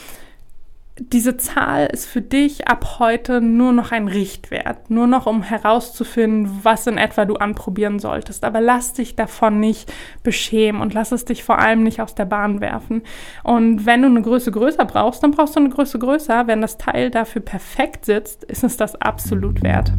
diese 0.98 1.36
Zahl 1.36 1.86
ist 1.92 2.06
für 2.06 2.22
dich 2.22 2.68
ab 2.68 2.98
heute 2.98 3.42
nur 3.42 3.72
noch 3.72 3.92
ein 3.92 4.08
Richtwert, 4.08 4.90
nur 4.90 5.06
noch 5.06 5.26
um 5.26 5.42
herauszufinden, 5.42 6.60
was 6.62 6.86
in 6.86 6.96
etwa 6.96 7.26
du 7.26 7.36
anprobieren 7.36 7.98
solltest. 7.98 8.44
Aber 8.44 8.62
lass 8.62 8.94
dich 8.94 9.14
davon 9.14 9.60
nicht 9.60 9.92
beschämen 10.22 10.80
und 10.80 10.94
lass 10.94 11.12
es 11.12 11.26
dich 11.26 11.44
vor 11.44 11.58
allem 11.58 11.82
nicht 11.82 12.00
aus 12.00 12.14
der 12.14 12.24
Bahn 12.24 12.62
werfen. 12.62 13.02
Und 13.44 13.84
wenn 13.84 14.02
du 14.02 14.08
eine 14.08 14.22
Größe 14.22 14.50
größer 14.50 14.86
brauchst, 14.86 15.22
dann 15.22 15.32
brauchst 15.32 15.56
du 15.56 15.60
eine 15.60 15.68
Größe 15.68 15.98
größer. 15.98 16.46
Wenn 16.46 16.62
das 16.62 16.78
Teil 16.78 17.10
dafür 17.10 17.42
perfekt 17.42 18.06
sitzt, 18.06 18.44
ist 18.44 18.64
es 18.64 18.78
das 18.78 18.94
absolut 18.94 19.62
wert. 19.62 19.92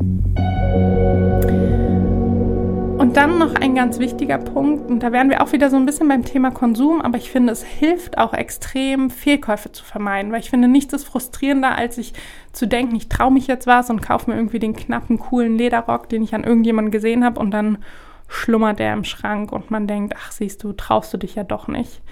Dann 3.17 3.39
noch 3.39 3.55
ein 3.55 3.73
ganz 3.73 3.97
wichtiger 3.97 4.37
Punkt, 4.37 4.91
und 4.91 4.99
da 4.99 5.11
wären 5.11 5.31
wir 5.31 5.41
auch 5.41 5.51
wieder 5.51 5.71
so 5.71 5.75
ein 5.75 5.87
bisschen 5.87 6.07
beim 6.07 6.23
Thema 6.23 6.51
Konsum, 6.51 7.01
aber 7.01 7.17
ich 7.17 7.31
finde, 7.31 7.51
es 7.51 7.63
hilft 7.63 8.19
auch 8.19 8.31
extrem, 8.31 9.09
Fehlkäufe 9.09 9.71
zu 9.71 9.83
vermeiden, 9.83 10.31
weil 10.31 10.41
ich 10.41 10.51
finde, 10.51 10.67
nichts 10.67 10.93
ist 10.93 11.05
frustrierender, 11.05 11.75
als 11.75 11.95
sich 11.95 12.13
zu 12.51 12.67
denken, 12.67 12.95
ich 12.95 13.09
traue 13.09 13.31
mich 13.31 13.47
jetzt 13.47 13.65
was 13.65 13.89
und 13.89 14.03
kaufe 14.03 14.29
mir 14.29 14.37
irgendwie 14.37 14.59
den 14.59 14.75
knappen, 14.75 15.17
coolen 15.17 15.57
Lederrock, 15.57 16.07
den 16.09 16.21
ich 16.21 16.35
an 16.35 16.43
irgendjemandem 16.43 16.91
gesehen 16.91 17.25
habe 17.25 17.39
und 17.39 17.49
dann 17.49 17.79
schlummert 18.27 18.77
der 18.77 18.93
im 18.93 19.03
Schrank 19.03 19.51
und 19.51 19.71
man 19.71 19.87
denkt, 19.87 20.13
ach 20.15 20.31
siehst 20.31 20.63
du, 20.63 20.73
traust 20.73 21.11
du 21.11 21.17
dich 21.17 21.33
ja 21.33 21.43
doch 21.43 21.67
nicht. 21.67 22.03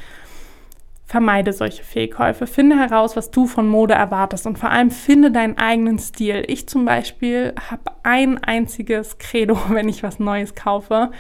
Vermeide 1.07 1.53
solche 1.53 1.83
Fehlkäufe. 1.83 2.47
Finde 2.47 2.77
heraus, 2.77 3.15
was 3.15 3.29
du 3.29 3.45
von 3.45 3.67
Mode 3.67 3.93
erwartest 3.93 4.47
und 4.47 4.57
vor 4.57 4.71
allem 4.71 4.89
finde 4.89 5.31
deinen 5.31 5.57
eigenen 5.57 6.00
Stil. 6.00 6.43
Ich 6.47 6.67
zum 6.67 6.85
Beispiel 6.85 7.53
habe 7.69 7.91
ein 8.01 8.43
einziges 8.43 9.19
Credo, 9.19 9.57
wenn 9.69 9.88
ich 9.88 10.01
was 10.01 10.19
Neues 10.19 10.55
kaufe. 10.55 11.12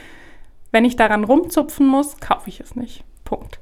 Wenn 0.71 0.85
ich 0.85 0.95
daran 0.95 1.23
rumzupfen 1.23 1.87
muss, 1.87 2.19
kaufe 2.19 2.49
ich 2.49 2.59
es 2.59 2.75
nicht. 2.75 3.03
Punkt. 3.23 3.59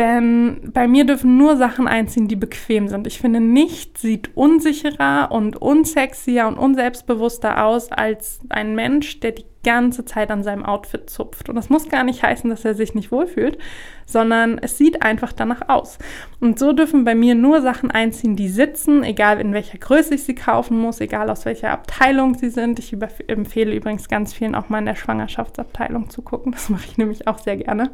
Denn 0.00 0.70
bei 0.72 0.88
mir 0.88 1.04
dürfen 1.04 1.36
nur 1.36 1.58
Sachen 1.58 1.86
einziehen, 1.86 2.26
die 2.26 2.34
bequem 2.34 2.88
sind. 2.88 3.06
Ich 3.06 3.18
finde, 3.18 3.38
nichts 3.38 4.00
sieht 4.00 4.34
unsicherer 4.34 5.30
und 5.30 5.60
unsexier 5.60 6.46
und 6.46 6.56
unselbstbewusster 6.56 7.66
aus 7.66 7.92
als 7.92 8.40
ein 8.48 8.74
Mensch, 8.74 9.20
der 9.20 9.32
die 9.32 9.44
ganze 9.62 10.06
Zeit 10.06 10.30
an 10.30 10.42
seinem 10.42 10.64
Outfit 10.64 11.10
zupft. 11.10 11.50
Und 11.50 11.56
das 11.56 11.68
muss 11.68 11.90
gar 11.90 12.02
nicht 12.02 12.22
heißen, 12.22 12.48
dass 12.48 12.64
er 12.64 12.74
sich 12.74 12.94
nicht 12.94 13.12
wohlfühlt, 13.12 13.58
sondern 14.06 14.56
es 14.56 14.78
sieht 14.78 15.02
einfach 15.02 15.34
danach 15.34 15.68
aus. 15.68 15.98
Und 16.40 16.58
so 16.58 16.72
dürfen 16.72 17.04
bei 17.04 17.14
mir 17.14 17.34
nur 17.34 17.60
Sachen 17.60 17.90
einziehen, 17.90 18.36
die 18.36 18.48
sitzen, 18.48 19.02
egal 19.02 19.38
in 19.38 19.52
welcher 19.52 19.76
Größe 19.76 20.14
ich 20.14 20.24
sie 20.24 20.34
kaufen 20.34 20.78
muss, 20.78 21.02
egal 21.02 21.28
aus 21.28 21.44
welcher 21.44 21.72
Abteilung 21.72 22.36
sie 22.36 22.48
sind. 22.48 22.78
Ich 22.78 22.96
empfehle 23.26 23.74
übrigens 23.74 24.08
ganz 24.08 24.32
vielen 24.32 24.54
auch 24.54 24.70
mal 24.70 24.78
in 24.78 24.86
der 24.86 24.96
Schwangerschaftsabteilung 24.96 26.08
zu 26.08 26.22
gucken. 26.22 26.52
Das 26.52 26.70
mache 26.70 26.86
ich 26.86 26.96
nämlich 26.96 27.28
auch 27.28 27.36
sehr 27.36 27.58
gerne. 27.58 27.90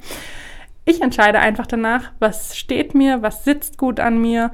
Ich 0.89 1.03
entscheide 1.03 1.41
einfach 1.41 1.67
danach, 1.67 2.13
was 2.21 2.57
steht 2.57 2.95
mir, 2.95 3.21
was 3.21 3.43
sitzt 3.45 3.77
gut 3.77 3.99
an 3.99 4.21
mir 4.21 4.53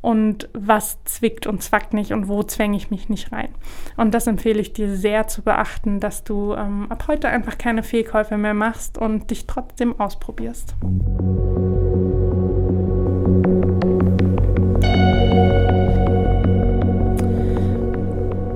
und 0.00 0.48
was 0.52 1.02
zwickt 1.02 1.48
und 1.48 1.60
zwackt 1.60 1.92
nicht 1.92 2.12
und 2.12 2.28
wo 2.28 2.44
zwänge 2.44 2.76
ich 2.76 2.92
mich 2.92 3.08
nicht 3.08 3.32
rein. 3.32 3.48
Und 3.96 4.14
das 4.14 4.28
empfehle 4.28 4.60
ich 4.60 4.72
dir 4.72 4.94
sehr 4.94 5.26
zu 5.26 5.42
beachten, 5.42 5.98
dass 5.98 6.22
du 6.22 6.54
ähm, 6.54 6.86
ab 6.88 7.06
heute 7.08 7.28
einfach 7.28 7.58
keine 7.58 7.82
Fehlkäufe 7.82 8.36
mehr 8.36 8.54
machst 8.54 8.96
und 8.96 9.32
dich 9.32 9.48
trotzdem 9.48 9.98
ausprobierst. 9.98 10.76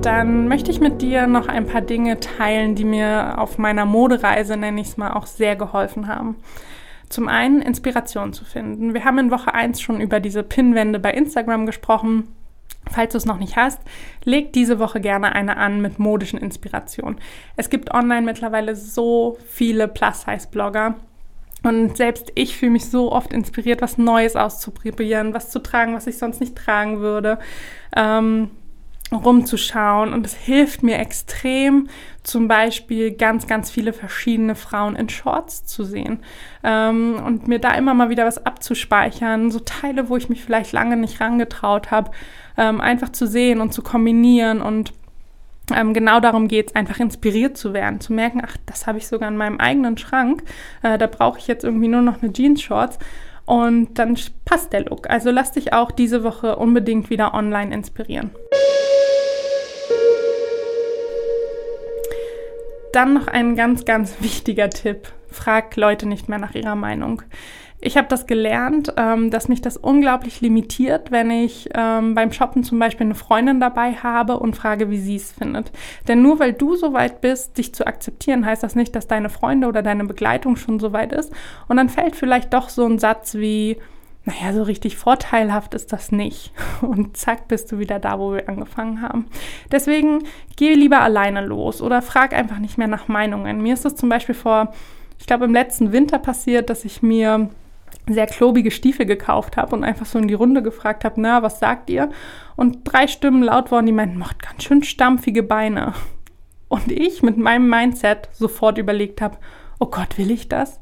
Dann 0.01 0.47
möchte 0.47 0.71
ich 0.71 0.79
mit 0.79 1.01
dir 1.01 1.27
noch 1.27 1.49
ein 1.49 1.67
paar 1.67 1.81
Dinge 1.81 2.21
teilen, 2.21 2.75
die 2.75 2.85
mir 2.85 3.35
auf 3.37 3.57
meiner 3.57 3.85
Modereise, 3.85 4.55
nenne 4.55 4.79
ich 4.79 4.87
es 4.87 4.97
mal, 4.97 5.11
auch 5.11 5.25
sehr 5.25 5.57
geholfen 5.57 6.07
haben. 6.07 6.37
Zum 7.09 7.27
einen 7.27 7.61
Inspiration 7.61 8.33
zu 8.33 8.43
finden. 8.43 8.93
Wir 8.93 9.05
haben 9.05 9.17
in 9.17 9.31
Woche 9.31 9.53
1 9.53 9.79
schon 9.81 10.01
über 10.01 10.19
diese 10.19 10.43
Pinwände 10.43 10.99
bei 10.99 11.11
Instagram 11.11 11.65
gesprochen. 11.65 12.27
Falls 12.89 13.11
du 13.11 13.17
es 13.17 13.25
noch 13.25 13.39
nicht 13.39 13.55
hast, 13.55 13.79
leg 14.23 14.53
diese 14.53 14.79
Woche 14.79 15.01
gerne 15.01 15.33
eine 15.33 15.57
an 15.57 15.81
mit 15.81 15.99
modischen 15.99 16.39
Inspirationen. 16.39 17.19
Es 17.55 17.69
gibt 17.69 17.93
online 17.93 18.21
mittlerweile 18.21 18.75
so 18.75 19.37
viele 19.47 19.87
Plus-Size-Blogger. 19.87 20.95
Und 21.63 21.97
selbst 21.97 22.31
ich 22.35 22.55
fühle 22.55 22.71
mich 22.71 22.89
so 22.89 23.11
oft 23.11 23.33
inspiriert, 23.33 23.81
was 23.81 23.97
Neues 23.97 24.35
auszuprobieren, 24.35 25.33
was 25.33 25.49
zu 25.49 25.59
tragen, 25.59 25.95
was 25.95 26.07
ich 26.07 26.17
sonst 26.17 26.39
nicht 26.39 26.55
tragen 26.55 26.99
würde. 26.99 27.39
Ähm, 27.95 28.51
rumzuschauen. 29.11 30.13
Und 30.13 30.25
es 30.25 30.35
hilft 30.35 30.83
mir 30.83 30.99
extrem, 30.99 31.89
zum 32.23 32.47
Beispiel 32.47 33.11
ganz, 33.11 33.47
ganz 33.47 33.71
viele 33.71 33.93
verschiedene 33.93 34.55
Frauen 34.55 34.95
in 34.95 35.07
Shorts 35.07 35.65
zu 35.65 35.85
sehen 35.85 36.19
ähm, 36.63 37.21
und 37.25 37.47
mir 37.47 37.59
da 37.59 37.73
immer 37.75 37.93
mal 37.93 38.09
wieder 38.09 38.25
was 38.25 38.45
abzuspeichern, 38.45 39.49
so 39.49 39.59
Teile, 39.59 40.09
wo 40.09 40.17
ich 40.17 40.27
mich 40.27 40.43
vielleicht 40.43 40.73
lange 40.73 40.97
nicht 40.97 41.21
rangetraut 41.21 41.89
habe, 41.89 42.11
ähm, 42.57 42.81
einfach 42.81 43.09
zu 43.09 43.27
sehen 43.27 43.61
und 43.61 43.73
zu 43.73 43.81
kombinieren. 43.81 44.61
Und 44.61 44.91
ähm, 45.73 45.93
genau 45.93 46.19
darum 46.19 46.49
geht 46.49 46.69
es, 46.69 46.75
einfach 46.75 46.99
inspiriert 46.99 47.57
zu 47.57 47.73
werden, 47.73 48.01
zu 48.01 48.11
merken, 48.11 48.41
ach, 48.45 48.57
das 48.65 48.87
habe 48.87 48.97
ich 48.97 49.07
sogar 49.07 49.29
in 49.29 49.37
meinem 49.37 49.59
eigenen 49.59 49.97
Schrank, 49.97 50.43
äh, 50.81 50.97
da 50.97 51.07
brauche 51.07 51.39
ich 51.39 51.47
jetzt 51.47 51.63
irgendwie 51.63 51.87
nur 51.87 52.01
noch 52.01 52.21
eine 52.21 52.33
Jeans-Shorts. 52.33 52.99
Und 53.45 53.97
dann 53.97 54.17
passt 54.43 54.73
der 54.73 54.83
Look. 54.83 55.09
Also 55.09 55.31
lass 55.31 55.53
dich 55.53 55.71
auch 55.71 55.91
diese 55.91 56.21
Woche 56.25 56.57
unbedingt 56.57 57.09
wieder 57.09 57.33
online 57.33 57.73
inspirieren. 57.73 58.31
Dann 62.97 63.13
noch 63.13 63.27
ein 63.27 63.55
ganz, 63.55 63.85
ganz 63.85 64.15
wichtiger 64.21 64.71
Tipp. 64.71 65.09
Frag 65.29 65.75
Leute 65.75 66.07
nicht 66.07 66.29
mehr 66.29 66.39
nach 66.39 66.55
ihrer 66.55 66.73
Meinung. 66.73 67.21
Ich 67.79 67.95
habe 67.95 68.07
das 68.07 68.25
gelernt, 68.25 68.91
ähm, 68.97 69.29
dass 69.29 69.49
mich 69.49 69.61
das 69.61 69.77
unglaublich 69.77 70.41
limitiert, 70.41 71.11
wenn 71.11 71.29
ich 71.29 71.69
ähm, 71.75 72.15
beim 72.15 72.31
Shoppen 72.31 72.63
zum 72.63 72.79
Beispiel 72.79 73.05
eine 73.05 73.13
Freundin 73.13 73.59
dabei 73.59 73.93
habe 73.93 74.39
und 74.39 74.55
frage, 74.55 74.89
wie 74.89 74.97
sie 74.97 75.17
es 75.17 75.31
findet. 75.31 75.71
Denn 76.07 76.23
nur 76.23 76.39
weil 76.39 76.53
du 76.53 76.75
so 76.75 76.91
weit 76.93 77.21
bist, 77.21 77.59
dich 77.59 77.75
zu 77.75 77.85
akzeptieren, 77.85 78.43
heißt 78.43 78.63
das 78.63 78.73
nicht, 78.73 78.95
dass 78.95 79.05
deine 79.05 79.29
Freunde 79.29 79.67
oder 79.67 79.83
deine 79.83 80.05
Begleitung 80.05 80.55
schon 80.55 80.79
so 80.79 80.91
weit 80.91 81.13
ist. 81.13 81.31
Und 81.67 81.77
dann 81.77 81.89
fällt 81.89 82.15
vielleicht 82.15 82.51
doch 82.51 82.69
so 82.69 82.83
ein 82.83 82.97
Satz 82.97 83.35
wie, 83.35 83.77
naja, 84.27 84.51
so 84.51 84.63
richtig 84.63 84.97
vorteilhaft 84.97 85.73
ist 85.73 85.93
das 85.93 86.11
nicht. 86.11 86.51
Und 86.81 87.15
zack, 87.15 87.47
bist 87.47 87.71
du 87.71 87.79
wieder 87.79 87.97
da, 87.97 88.19
wo 88.19 88.33
wir 88.33 88.49
angefangen 88.49 89.01
haben. 89.01 89.27
Deswegen 89.71 90.25
geh 90.57 90.73
lieber 90.73 90.99
alleine 90.99 91.45
los 91.45 91.81
oder 91.81 92.01
frag 92.01 92.33
einfach 92.33 92.59
nicht 92.59 92.77
mehr 92.77 92.89
nach 92.89 93.07
Meinungen. 93.07 93.61
Mir 93.61 93.73
ist 93.73 93.85
das 93.85 93.95
zum 93.95 94.09
Beispiel 94.09 94.35
vor, 94.35 94.73
ich 95.17 95.27
glaube, 95.27 95.45
im 95.45 95.53
letzten 95.53 95.93
Winter 95.93 96.19
passiert, 96.19 96.69
dass 96.69 96.83
ich 96.83 97.01
mir 97.01 97.49
sehr 98.05 98.27
klobige 98.27 98.69
Stiefel 98.69 99.05
gekauft 99.05 99.55
habe 99.55 99.73
und 99.73 99.85
einfach 99.85 100.05
so 100.05 100.19
in 100.19 100.27
die 100.27 100.33
Runde 100.33 100.61
gefragt 100.61 101.05
habe, 101.05 101.21
na, 101.21 101.41
was 101.41 101.59
sagt 101.59 101.89
ihr? 101.89 102.09
Und 102.57 102.79
drei 102.83 103.07
Stimmen 103.07 103.43
laut 103.43 103.71
waren, 103.71 103.85
die 103.85 103.93
meinten, 103.93 104.17
macht 104.17 104.41
ganz 104.41 104.63
schön 104.63 104.83
stampfige 104.83 105.41
Beine. 105.41 105.93
Und 106.67 106.91
ich 106.91 107.23
mit 107.23 107.37
meinem 107.37 107.69
Mindset 107.69 108.27
sofort 108.33 108.77
überlegt 108.77 109.21
habe, 109.21 109.37
oh 109.79 109.85
Gott, 109.85 110.17
will 110.17 110.31
ich 110.31 110.49
das? 110.49 110.81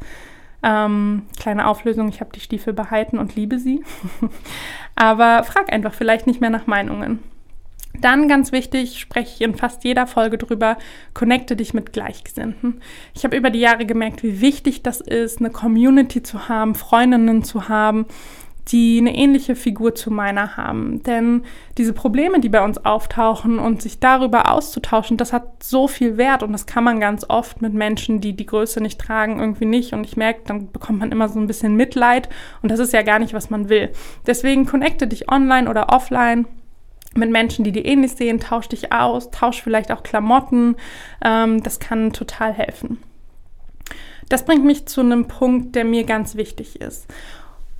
Ähm, 0.67 1.27
kleine 1.39 1.67
Auflösung, 1.67 2.09
ich 2.09 2.21
habe 2.21 2.31
die 2.33 2.39
Stiefel 2.39 2.73
behalten 2.73 3.19
und 3.19 3.35
liebe 3.35 3.59
sie. 3.59 3.83
Aber 4.95 5.43
frag 5.43 5.71
einfach 5.71 5.93
vielleicht 5.93 6.25
nicht 6.25 6.41
mehr 6.41 6.49
nach 6.49 6.65
Meinungen. 6.65 7.19
Dann 8.01 8.27
ganz 8.27 8.51
wichtig, 8.51 8.99
spreche 8.99 9.31
ich 9.35 9.41
in 9.41 9.55
fast 9.55 9.83
jeder 9.83 10.07
Folge 10.07 10.37
drüber, 10.39 10.77
connecte 11.13 11.55
dich 11.55 11.73
mit 11.75 11.93
Gleichgesinnten. 11.93 12.81
Ich 13.13 13.23
habe 13.23 13.37
über 13.37 13.51
die 13.51 13.59
Jahre 13.59 13.85
gemerkt, 13.85 14.23
wie 14.23 14.41
wichtig 14.41 14.81
das 14.81 15.01
ist, 15.01 15.39
eine 15.39 15.51
Community 15.51 16.23
zu 16.23 16.49
haben, 16.49 16.73
Freundinnen 16.73 17.43
zu 17.43 17.69
haben, 17.69 18.05
die 18.69 18.97
eine 18.99 19.15
ähnliche 19.15 19.55
Figur 19.55 19.93
zu 19.93 20.11
meiner 20.11 20.57
haben. 20.57 21.03
Denn 21.03 21.43
diese 21.77 21.93
Probleme, 21.93 22.39
die 22.39 22.49
bei 22.49 22.63
uns 22.63 22.83
auftauchen 22.83 23.59
und 23.59 23.81
sich 23.81 23.99
darüber 23.99 24.51
auszutauschen, 24.51 25.17
das 25.17 25.33
hat 25.33 25.63
so 25.63 25.87
viel 25.87 26.17
Wert 26.17 26.41
und 26.41 26.51
das 26.51 26.65
kann 26.65 26.83
man 26.83 26.99
ganz 26.99 27.25
oft 27.29 27.61
mit 27.61 27.73
Menschen, 27.73 28.21
die 28.21 28.33
die 28.33 28.45
Größe 28.45 28.81
nicht 28.81 28.99
tragen, 28.99 29.39
irgendwie 29.39 29.65
nicht. 29.65 29.93
Und 29.93 30.05
ich 30.05 30.17
merke, 30.17 30.41
dann 30.45 30.71
bekommt 30.71 30.99
man 30.99 31.11
immer 31.11 31.29
so 31.29 31.39
ein 31.39 31.47
bisschen 31.47 31.75
Mitleid 31.75 32.29
und 32.63 32.71
das 32.71 32.79
ist 32.79 32.93
ja 32.93 33.03
gar 33.03 33.19
nicht, 33.19 33.33
was 33.33 33.49
man 33.49 33.69
will. 33.69 33.91
Deswegen 34.25 34.65
connecte 34.65 35.07
dich 35.07 35.31
online 35.31 35.69
oder 35.69 35.89
offline 35.89 36.47
mit 37.13 37.29
Menschen, 37.29 37.63
die 37.63 37.71
dir 37.71 37.85
ähnlich 37.85 38.13
sehen, 38.13 38.39
tausch 38.39 38.67
dich 38.67 38.91
aus, 38.91 39.29
tausch 39.29 39.61
vielleicht 39.61 39.91
auch 39.91 40.03
Klamotten. 40.03 40.75
Ähm, 41.23 41.61
das 41.61 41.79
kann 41.79 42.13
total 42.13 42.51
helfen. 42.51 42.97
Das 44.27 44.43
bringt 44.43 44.65
mich 44.65 44.87
zu 44.87 45.01
einem 45.01 45.27
Punkt, 45.27 45.75
der 45.75 45.85
mir 45.85 46.03
ganz 46.03 46.35
wichtig 46.35 46.81
ist 46.81 47.05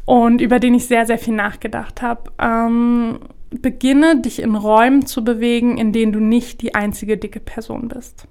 und 0.06 0.42
über 0.42 0.60
den 0.60 0.76
ich 0.76 0.88
sehr, 0.88 1.06
sehr 1.06 1.18
viel 1.18 1.34
nachgedacht 1.34 2.02
habe. 2.02 2.32
Ähm, 2.40 3.20
beginne 3.50 4.22
dich 4.22 4.42
in 4.42 4.56
Räumen 4.56 5.06
zu 5.06 5.24
bewegen, 5.24 5.78
in 5.78 5.92
denen 5.92 6.12
du 6.12 6.20
nicht 6.20 6.62
die 6.62 6.76
einzige 6.76 7.18
dicke 7.18 7.40
Person 7.40 7.88
bist. 7.88 8.28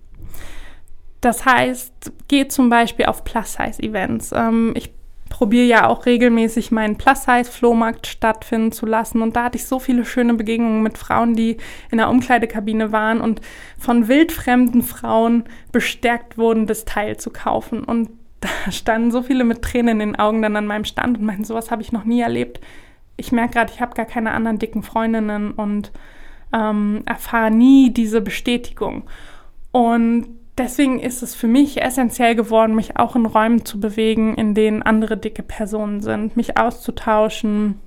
Das 1.20 1.46
heißt, 1.46 2.12
geh 2.28 2.48
zum 2.48 2.68
Beispiel 2.68 3.06
auf 3.06 3.24
Plus-Size-Events. 3.24 4.32
Ähm, 4.32 4.74
ich 4.76 4.92
probiere 5.30 5.64
ja 5.64 5.88
auch 5.88 6.06
regelmäßig 6.06 6.70
meinen 6.70 6.96
Plus-Size-Flohmarkt 6.96 8.06
stattfinden 8.06 8.72
zu 8.72 8.84
lassen. 8.84 9.22
Und 9.22 9.34
da 9.34 9.44
hatte 9.44 9.56
ich 9.56 9.66
so 9.66 9.78
viele 9.78 10.04
schöne 10.04 10.34
Begegnungen 10.34 10.82
mit 10.82 10.98
Frauen, 10.98 11.34
die 11.34 11.56
in 11.90 11.98
der 11.98 12.10
Umkleidekabine 12.10 12.92
waren 12.92 13.20
und 13.20 13.40
von 13.78 14.06
wildfremden 14.06 14.82
Frauen 14.82 15.44
bestärkt 15.72 16.36
wurden, 16.36 16.66
das 16.66 16.84
Teil 16.84 17.16
zu 17.16 17.30
kaufen. 17.30 17.82
Und 17.82 18.10
da 18.66 18.70
standen 18.70 19.10
so 19.10 19.22
viele 19.22 19.44
mit 19.44 19.62
Tränen 19.62 20.00
in 20.00 20.10
den 20.10 20.18
Augen 20.18 20.42
dann 20.42 20.56
an 20.56 20.66
meinem 20.66 20.84
Stand 20.84 21.18
und 21.18 21.24
meinten, 21.24 21.44
sowas 21.44 21.70
habe 21.70 21.82
ich 21.82 21.92
noch 21.92 22.04
nie 22.04 22.20
erlebt. 22.20 22.60
ich 23.16 23.32
merke 23.32 23.54
gerade, 23.54 23.72
ich 23.72 23.80
habe 23.80 23.94
gar 23.94 24.06
keine 24.06 24.32
anderen 24.32 24.58
dicken 24.58 24.82
Freundinnen 24.82 25.52
und 25.52 25.92
ähm, 26.52 27.02
erfahre 27.06 27.50
nie 27.50 27.90
diese 27.90 28.20
Bestätigung. 28.20 29.04
Und 29.72 30.26
deswegen 30.58 31.00
ist 31.00 31.22
es 31.22 31.34
für 31.34 31.46
mich 31.46 31.82
essentiell 31.82 32.34
geworden, 32.34 32.74
mich 32.74 32.96
auch 32.96 33.16
in 33.16 33.26
Räumen 33.26 33.64
zu 33.64 33.80
bewegen, 33.80 34.34
in 34.34 34.54
denen 34.54 34.82
andere 34.82 35.16
dicke 35.16 35.42
Personen 35.42 36.00
sind, 36.00 36.36
mich 36.36 36.58
auszutauschen 36.58 37.80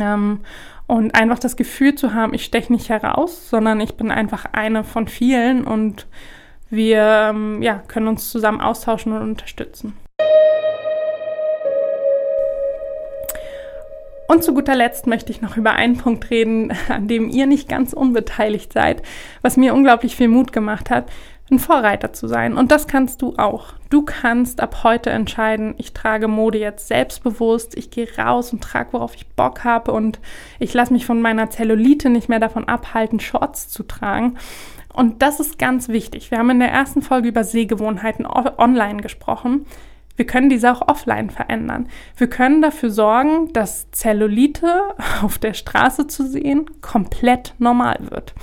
ähm, 0.00 0.40
und 0.86 1.14
einfach 1.14 1.38
das 1.38 1.56
Gefühl 1.56 1.94
zu 1.94 2.14
haben, 2.14 2.34
ich 2.34 2.44
steche 2.44 2.72
nicht 2.72 2.88
heraus, 2.88 3.48
sondern 3.48 3.80
ich 3.80 3.94
bin 3.94 4.10
einfach 4.10 4.46
eine 4.52 4.84
von 4.84 5.06
vielen 5.06 5.64
und 5.64 6.06
wir 6.72 7.28
ähm, 7.30 7.62
ja, 7.62 7.82
können 7.86 8.08
uns 8.08 8.30
zusammen 8.30 8.62
austauschen 8.62 9.12
und 9.12 9.22
unterstützen. 9.22 9.94
Und 14.26 14.42
zu 14.42 14.54
guter 14.54 14.74
Letzt 14.74 15.06
möchte 15.06 15.30
ich 15.30 15.42
noch 15.42 15.58
über 15.58 15.74
einen 15.74 15.98
Punkt 15.98 16.30
reden, 16.30 16.72
an 16.88 17.06
dem 17.06 17.28
ihr 17.28 17.46
nicht 17.46 17.68
ganz 17.68 17.92
unbeteiligt 17.92 18.72
seid, 18.72 19.02
was 19.42 19.58
mir 19.58 19.74
unglaublich 19.74 20.16
viel 20.16 20.28
Mut 20.28 20.54
gemacht 20.54 20.88
hat, 20.88 21.10
ein 21.50 21.58
Vorreiter 21.58 22.14
zu 22.14 22.26
sein. 22.26 22.56
Und 22.56 22.70
das 22.70 22.86
kannst 22.86 23.20
du 23.20 23.34
auch. 23.36 23.74
Du 23.90 24.02
kannst 24.02 24.62
ab 24.62 24.84
heute 24.84 25.10
entscheiden, 25.10 25.74
ich 25.76 25.92
trage 25.92 26.28
Mode 26.28 26.58
jetzt 26.58 26.88
selbstbewusst, 26.88 27.76
ich 27.76 27.90
gehe 27.90 28.08
raus 28.16 28.54
und 28.54 28.62
trage, 28.64 28.94
worauf 28.94 29.14
ich 29.14 29.28
Bock 29.28 29.64
habe 29.64 29.92
und 29.92 30.18
ich 30.58 30.72
lasse 30.72 30.94
mich 30.94 31.04
von 31.04 31.20
meiner 31.20 31.50
Zellulite 31.50 32.08
nicht 32.08 32.30
mehr 32.30 32.40
davon 32.40 32.66
abhalten, 32.66 33.20
Shorts 33.20 33.68
zu 33.68 33.82
tragen. 33.82 34.38
Und 34.92 35.22
das 35.22 35.40
ist 35.40 35.58
ganz 35.58 35.88
wichtig. 35.88 36.30
Wir 36.30 36.38
haben 36.38 36.50
in 36.50 36.60
der 36.60 36.70
ersten 36.70 37.02
Folge 37.02 37.28
über 37.28 37.44
Sehgewohnheiten 37.44 38.26
online 38.26 39.02
gesprochen. 39.02 39.66
Wir 40.16 40.26
können 40.26 40.50
diese 40.50 40.70
auch 40.70 40.86
offline 40.88 41.30
verändern. 41.30 41.88
Wir 42.16 42.28
können 42.28 42.60
dafür 42.60 42.90
sorgen, 42.90 43.52
dass 43.52 43.90
Zellulite 43.92 44.94
auf 45.22 45.38
der 45.38 45.54
Straße 45.54 46.06
zu 46.06 46.26
sehen 46.26 46.66
komplett 46.80 47.54
normal 47.58 47.98
wird. 48.10 48.34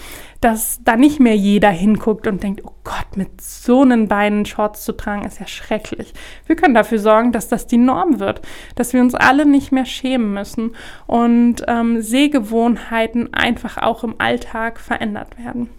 Dass 0.42 0.80
da 0.84 0.96
nicht 0.96 1.20
mehr 1.20 1.36
jeder 1.36 1.70
hinguckt 1.70 2.26
und 2.26 2.42
denkt, 2.42 2.62
oh 2.64 2.74
Gott, 2.84 3.18
mit 3.18 3.42
so 3.42 3.82
einen 3.82 4.08
Beinen 4.08 4.46
Shorts 4.46 4.86
zu 4.86 4.94
tragen, 4.94 5.26
ist 5.26 5.40
ja 5.40 5.48
schrecklich. 5.48 6.14
Wir 6.48 6.56
können 6.56 6.74
dafür 6.74 7.00
sorgen, 7.00 7.34
dass 7.34 7.50
das 7.50 7.68
die 7.68 7.78
Norm 7.78 8.20
wird, 8.20 8.42
dass 8.76 8.94
wir 8.94 9.02
uns 9.02 9.16
alle 9.16 9.46
nicht 9.46 9.72
mehr 9.72 9.86
schämen 9.86 10.34
müssen 10.34 10.72
und 11.08 11.58
ähm, 11.68 12.02
Sehgewohnheiten 12.02 13.34
einfach 13.34 13.78
auch 13.78 14.04
im 14.04 14.16
Alltag 14.18 14.80
verändert 14.80 15.38
werden. 15.38 15.70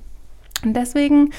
Und 0.65 0.75
deswegen 0.75 1.31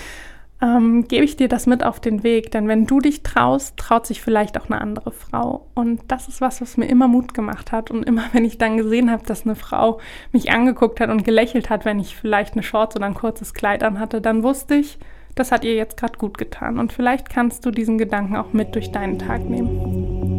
ähm, 0.62 1.08
gebe 1.08 1.26
ich 1.26 1.36
dir 1.36 1.48
das 1.48 1.66
mit 1.66 1.84
auf 1.84 2.00
den 2.00 2.24
Weg. 2.24 2.52
Denn 2.52 2.68
wenn 2.68 2.86
du 2.86 3.00
dich 3.00 3.24
traust, 3.24 3.78
traut 3.78 4.06
sich 4.06 4.22
vielleicht 4.22 4.60
auch 4.60 4.70
eine 4.70 4.80
andere 4.80 5.12
Frau. 5.12 5.68
Und 5.74 6.02
das 6.08 6.28
ist 6.28 6.42
was, 6.42 6.62
was 6.62 6.78
mir 6.78 6.86
immer 6.86 7.08
Mut 7.08 7.34
gemacht 7.34 7.72
hat. 7.72 7.92
Und 7.92 8.04
immer, 8.04 8.24
wenn 8.34 8.46
ich 8.46 8.58
dann 8.58 8.78
gesehen 8.78 9.12
habe, 9.12 9.26
dass 9.26 9.46
eine 9.46 9.56
Frau 9.56 10.00
mich 10.32 10.52
angeguckt 10.52 11.00
hat 11.00 11.10
und 11.10 11.24
gelächelt 11.24 11.70
hat, 11.70 11.86
wenn 11.86 12.00
ich 12.00 12.16
vielleicht 12.16 12.54
eine 12.54 12.64
Shorts 12.64 12.96
oder 12.96 13.06
ein 13.06 13.16
kurzes 13.16 13.54
Kleid 13.54 13.84
anhatte, 13.84 14.22
dann 14.22 14.44
wusste 14.44 14.76
ich, 14.76 15.00
das 15.36 15.52
hat 15.52 15.64
ihr 15.64 15.76
jetzt 15.76 15.98
gerade 15.98 16.18
gut 16.18 16.38
getan. 16.38 16.78
Und 16.78 16.92
vielleicht 16.92 17.30
kannst 17.30 17.66
du 17.66 17.72
diesen 17.72 17.98
Gedanken 17.98 18.36
auch 18.36 18.54
mit 18.54 18.76
durch 18.76 18.92
deinen 18.92 19.18
Tag 19.18 19.50
nehmen. 19.50 20.30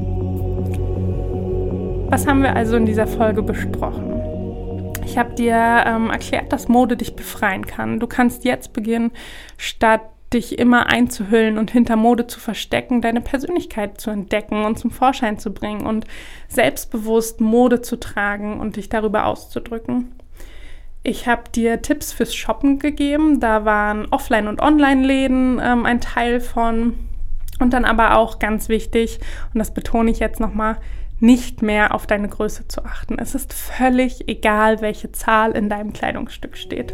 Was 2.11 2.27
haben 2.27 2.43
wir 2.43 2.55
also 2.55 2.77
in 2.77 2.85
dieser 2.85 3.07
Folge 3.07 3.43
besprochen? 3.43 4.12
Ich 5.05 5.19
habe 5.19 5.35
dir 5.35 5.85
ähm, 5.87 6.11
erklärt, 6.11 6.53
dass 6.53 6.69
Mode 6.69 6.97
dich 6.97 7.17
befreien 7.17 7.67
kann. 7.67 8.01
Du 8.01 8.07
kannst 8.07 8.45
jetzt 8.45 8.73
beginnen, 8.73 9.11
statt 9.57 10.03
dich 10.33 10.59
immer 10.59 10.87
einzuhüllen 10.87 11.59
und 11.59 11.71
hinter 11.71 11.97
Mode 11.97 12.27
zu 12.27 12.41
verstecken, 12.41 13.03
deine 13.03 13.21
Persönlichkeit 13.21 14.01
zu 14.01 14.11
entdecken 14.11 14.65
und 14.65 14.79
zum 14.79 14.91
Vorschein 14.91 15.39
zu 15.39 15.53
bringen 15.53 15.87
und 15.87 16.07
selbstbewusst 16.49 17.41
Mode 17.41 17.83
zu 17.83 18.01
tragen 18.01 18.59
und 18.59 18.77
dich 18.77 18.89
darüber 18.89 19.27
auszudrücken. 19.27 20.15
Ich 21.05 21.27
habe 21.27 21.43
dir 21.55 21.83
Tipps 21.83 22.13
fürs 22.13 22.35
Shoppen 22.35 22.79
gegeben. 22.79 23.41
Da 23.41 23.65
waren 23.65 24.07
Offline- 24.07 24.47
und 24.47 24.63
Online-Läden 24.63 25.61
ähm, 25.63 25.85
ein 25.85 26.01
Teil 26.01 26.41
von. 26.41 26.95
Und 27.59 27.73
dann 27.73 27.85
aber 27.85 28.17
auch 28.17 28.39
ganz 28.39 28.69
wichtig, 28.69 29.21
und 29.53 29.59
das 29.59 29.75
betone 29.75 30.11
ich 30.11 30.19
jetzt 30.19 30.41
nochmal, 30.41 30.79
nicht 31.23 31.63
mehr 31.63 31.95
auf 31.95 32.07
deine 32.07 32.29
Größe 32.29 32.67
zu 32.67 32.85
achten. 32.85 33.17
Es 33.19 33.35
ist 33.35 33.53
völlig 33.53 34.29
egal, 34.29 34.81
welche 34.81 35.13
Zahl 35.13 35.53
in 35.53 35.69
deinem 35.69 35.93
Kleidungsstück 35.93 36.57
steht. 36.57 36.93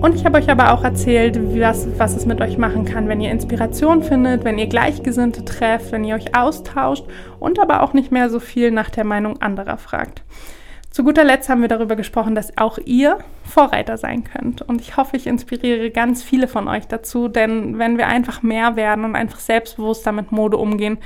Und 0.00 0.14
ich 0.14 0.24
habe 0.24 0.38
euch 0.38 0.48
aber 0.48 0.72
auch 0.72 0.84
erzählt, 0.84 1.38
was, 1.58 1.88
was 1.98 2.14
es 2.14 2.24
mit 2.24 2.40
euch 2.40 2.56
machen 2.56 2.84
kann, 2.84 3.08
wenn 3.08 3.20
ihr 3.20 3.32
Inspiration 3.32 4.02
findet, 4.02 4.44
wenn 4.44 4.58
ihr 4.58 4.68
Gleichgesinnte 4.68 5.44
trefft, 5.44 5.90
wenn 5.90 6.04
ihr 6.04 6.14
euch 6.14 6.36
austauscht 6.36 7.04
und 7.40 7.58
aber 7.58 7.82
auch 7.82 7.92
nicht 7.94 8.12
mehr 8.12 8.30
so 8.30 8.38
viel 8.38 8.70
nach 8.70 8.90
der 8.90 9.04
Meinung 9.04 9.42
anderer 9.42 9.76
fragt. 9.76 10.22
Zu 10.96 11.04
guter 11.04 11.24
Letzt 11.24 11.50
haben 11.50 11.60
wir 11.60 11.68
darüber 11.68 11.94
gesprochen, 11.94 12.34
dass 12.34 12.56
auch 12.56 12.78
ihr 12.82 13.18
Vorreiter 13.44 13.98
sein 13.98 14.24
könnt. 14.24 14.62
Und 14.62 14.80
ich 14.80 14.96
hoffe, 14.96 15.18
ich 15.18 15.26
inspiriere 15.26 15.90
ganz 15.90 16.22
viele 16.22 16.48
von 16.48 16.68
euch 16.68 16.88
dazu, 16.88 17.28
denn 17.28 17.78
wenn 17.78 17.98
wir 17.98 18.06
einfach 18.06 18.40
mehr 18.42 18.76
werden 18.76 19.04
und 19.04 19.14
einfach 19.14 19.40
selbstbewusster 19.40 20.12
mit 20.12 20.32
Mode 20.32 20.56
umgehen, 20.56 20.96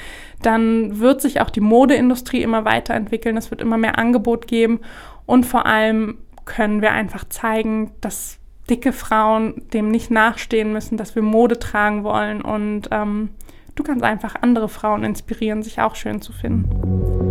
dann 0.42 1.00
wird 1.00 1.20
sich 1.20 1.40
auch 1.40 1.50
die 1.50 1.60
Modeindustrie 1.60 2.40
immer 2.40 2.64
weiterentwickeln. 2.64 3.36
Es 3.36 3.50
wird 3.50 3.60
immer 3.60 3.78
mehr 3.78 3.98
Angebot 3.98 4.46
geben 4.46 4.78
und 5.26 5.44
vor 5.44 5.66
allem 5.66 6.18
können 6.44 6.82
wir 6.82 6.92
einfach 6.92 7.28
zeigen, 7.28 7.90
dass 8.00 8.38
dicke 8.70 8.92
Frauen 8.92 9.60
dem 9.72 9.90
nicht 9.90 10.12
nachstehen 10.12 10.72
müssen, 10.72 10.98
dass 10.98 11.16
wir 11.16 11.22
Mode 11.22 11.58
tragen 11.58 12.04
wollen 12.04 12.42
und 12.42 12.82
ähm, 12.92 13.30
du 13.74 13.82
kannst 13.82 14.04
einfach 14.04 14.36
andere 14.40 14.68
Frauen 14.68 15.02
inspirieren, 15.02 15.64
sich 15.64 15.80
auch 15.80 15.96
schön 15.96 16.22
zu 16.22 16.32
finden. 16.32 17.29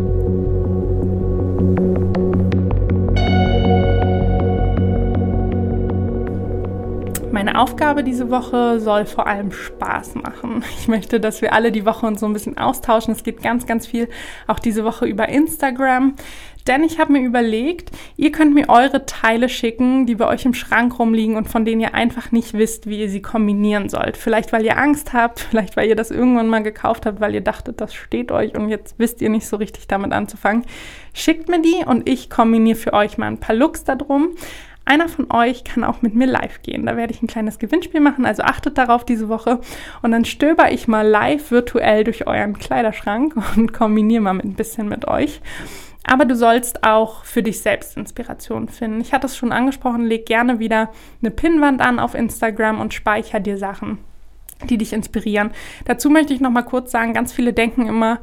Meine 7.40 7.58
Aufgabe 7.58 8.04
diese 8.04 8.30
Woche 8.30 8.82
soll 8.82 9.06
vor 9.06 9.26
allem 9.26 9.54
Spaß 9.54 10.16
machen. 10.16 10.62
Ich 10.78 10.90
möchte, 10.90 11.22
dass 11.22 11.42
wir 11.42 11.54
alle 11.54 11.72
die 11.72 11.86
Woche 11.86 12.06
uns 12.06 12.20
so 12.20 12.26
ein 12.26 12.34
bisschen 12.34 12.58
austauschen. 12.58 13.14
Es 13.14 13.24
geht 13.24 13.42
ganz, 13.42 13.66
ganz 13.66 13.88
viel 13.88 14.10
auch 14.46 14.60
diese 14.60 14.84
Woche 14.84 15.06
über 15.06 15.30
Instagram. 15.30 16.16
Denn 16.68 16.84
ich 16.84 17.00
habe 17.00 17.14
mir 17.14 17.22
überlegt, 17.22 17.92
ihr 18.18 18.34
könnt 18.34 18.54
mir 18.54 18.68
eure 18.68 19.06
Teile 19.06 19.48
schicken, 19.48 20.06
die 20.06 20.16
bei 20.16 20.28
euch 20.28 20.44
im 20.44 20.54
Schrank 20.54 21.00
rumliegen 21.00 21.38
und 21.38 21.48
von 21.48 21.64
denen 21.64 21.80
ihr 21.80 21.94
einfach 21.94 22.34
nicht 22.34 22.56
wisst, 22.56 22.88
wie 22.88 23.00
ihr 23.00 23.10
sie 23.10 23.22
kombinieren 23.22 23.88
sollt. 23.88 24.18
Vielleicht, 24.18 24.52
weil 24.52 24.66
ihr 24.66 24.78
Angst 24.78 25.14
habt, 25.14 25.40
vielleicht, 25.50 25.78
weil 25.78 25.88
ihr 25.88 25.96
das 25.96 26.12
irgendwann 26.12 26.50
mal 26.50 26.62
gekauft 26.62 27.06
habt, 27.06 27.22
weil 27.22 27.34
ihr 27.34 27.42
dachtet, 27.42 27.80
das 27.80 27.94
steht 27.94 28.34
euch 28.34 28.54
und 28.54 28.68
jetzt 28.68 28.96
wisst 28.98 29.22
ihr 29.22 29.30
nicht 29.30 29.48
so 29.48 29.56
richtig 29.56 29.88
damit 29.88 30.12
anzufangen. 30.12 30.66
Schickt 31.14 31.48
mir 31.48 31.62
die 31.62 31.86
und 31.86 32.08
ich 32.10 32.30
kombiniere 32.30 32.78
für 32.78 32.92
euch 32.92 33.18
mal 33.18 33.28
ein 33.28 33.40
paar 33.40 33.56
Looks 33.56 33.86
darum. 33.86 34.36
Einer 34.90 35.08
von 35.08 35.32
euch 35.32 35.64
kann 35.64 35.84
auch 35.84 36.02
mit 36.02 36.16
mir 36.16 36.26
live 36.26 36.64
gehen. 36.64 36.88
Da 36.88 36.98
werde 36.98 37.14
ich 37.14 37.22
ein 37.22 37.28
kleines 37.28 37.60
Gewinnspiel 37.60 38.00
machen, 38.00 38.26
also 38.26 38.42
achtet 38.42 38.76
darauf 38.80 39.06
diese 39.06 39.30
Woche. 39.30 39.62
Und 40.02 40.12
dann 40.12 40.26
stöber 40.26 40.72
ich 40.72 40.88
mal 40.88 41.08
live 41.08 41.52
virtuell 41.52 42.04
durch 42.04 42.26
euren 42.26 42.58
Kleiderschrank 42.58 43.36
und 43.56 43.72
kombiniere 43.72 44.24
mal 44.24 44.34
mit 44.34 44.46
ein 44.46 44.56
bisschen 44.56 44.90
mit 44.90 45.08
euch. 45.08 45.42
Aber 46.06 46.26
du 46.26 46.36
sollst 46.36 46.84
auch 46.84 47.24
für 47.24 47.44
dich 47.44 47.62
selbst 47.62 47.98
Inspiration 47.98 48.68
finden. 48.68 49.00
Ich 49.00 49.14
hatte 49.14 49.28
es 49.28 49.38
schon 49.38 49.52
angesprochen, 49.52 50.08
leg 50.08 50.26
gerne 50.26 50.58
wieder 50.58 50.90
eine 51.22 51.30
Pinnwand 51.30 51.82
an 51.82 52.00
auf 52.00 52.16
Instagram 52.16 52.82
und 52.82 52.96
speicher 52.96 53.40
dir 53.40 53.60
Sachen, 53.60 54.00
die 54.72 54.80
dich 54.80 54.92
inspirieren. 54.92 55.52
Dazu 55.86 56.10
möchte 56.10 56.34
ich 56.34 56.42
noch 56.42 56.50
mal 56.50 56.64
kurz 56.64 56.90
sagen, 56.90 57.14
ganz 57.14 57.32
viele 57.32 57.54
denken 57.54 57.86
immer, 57.86 58.22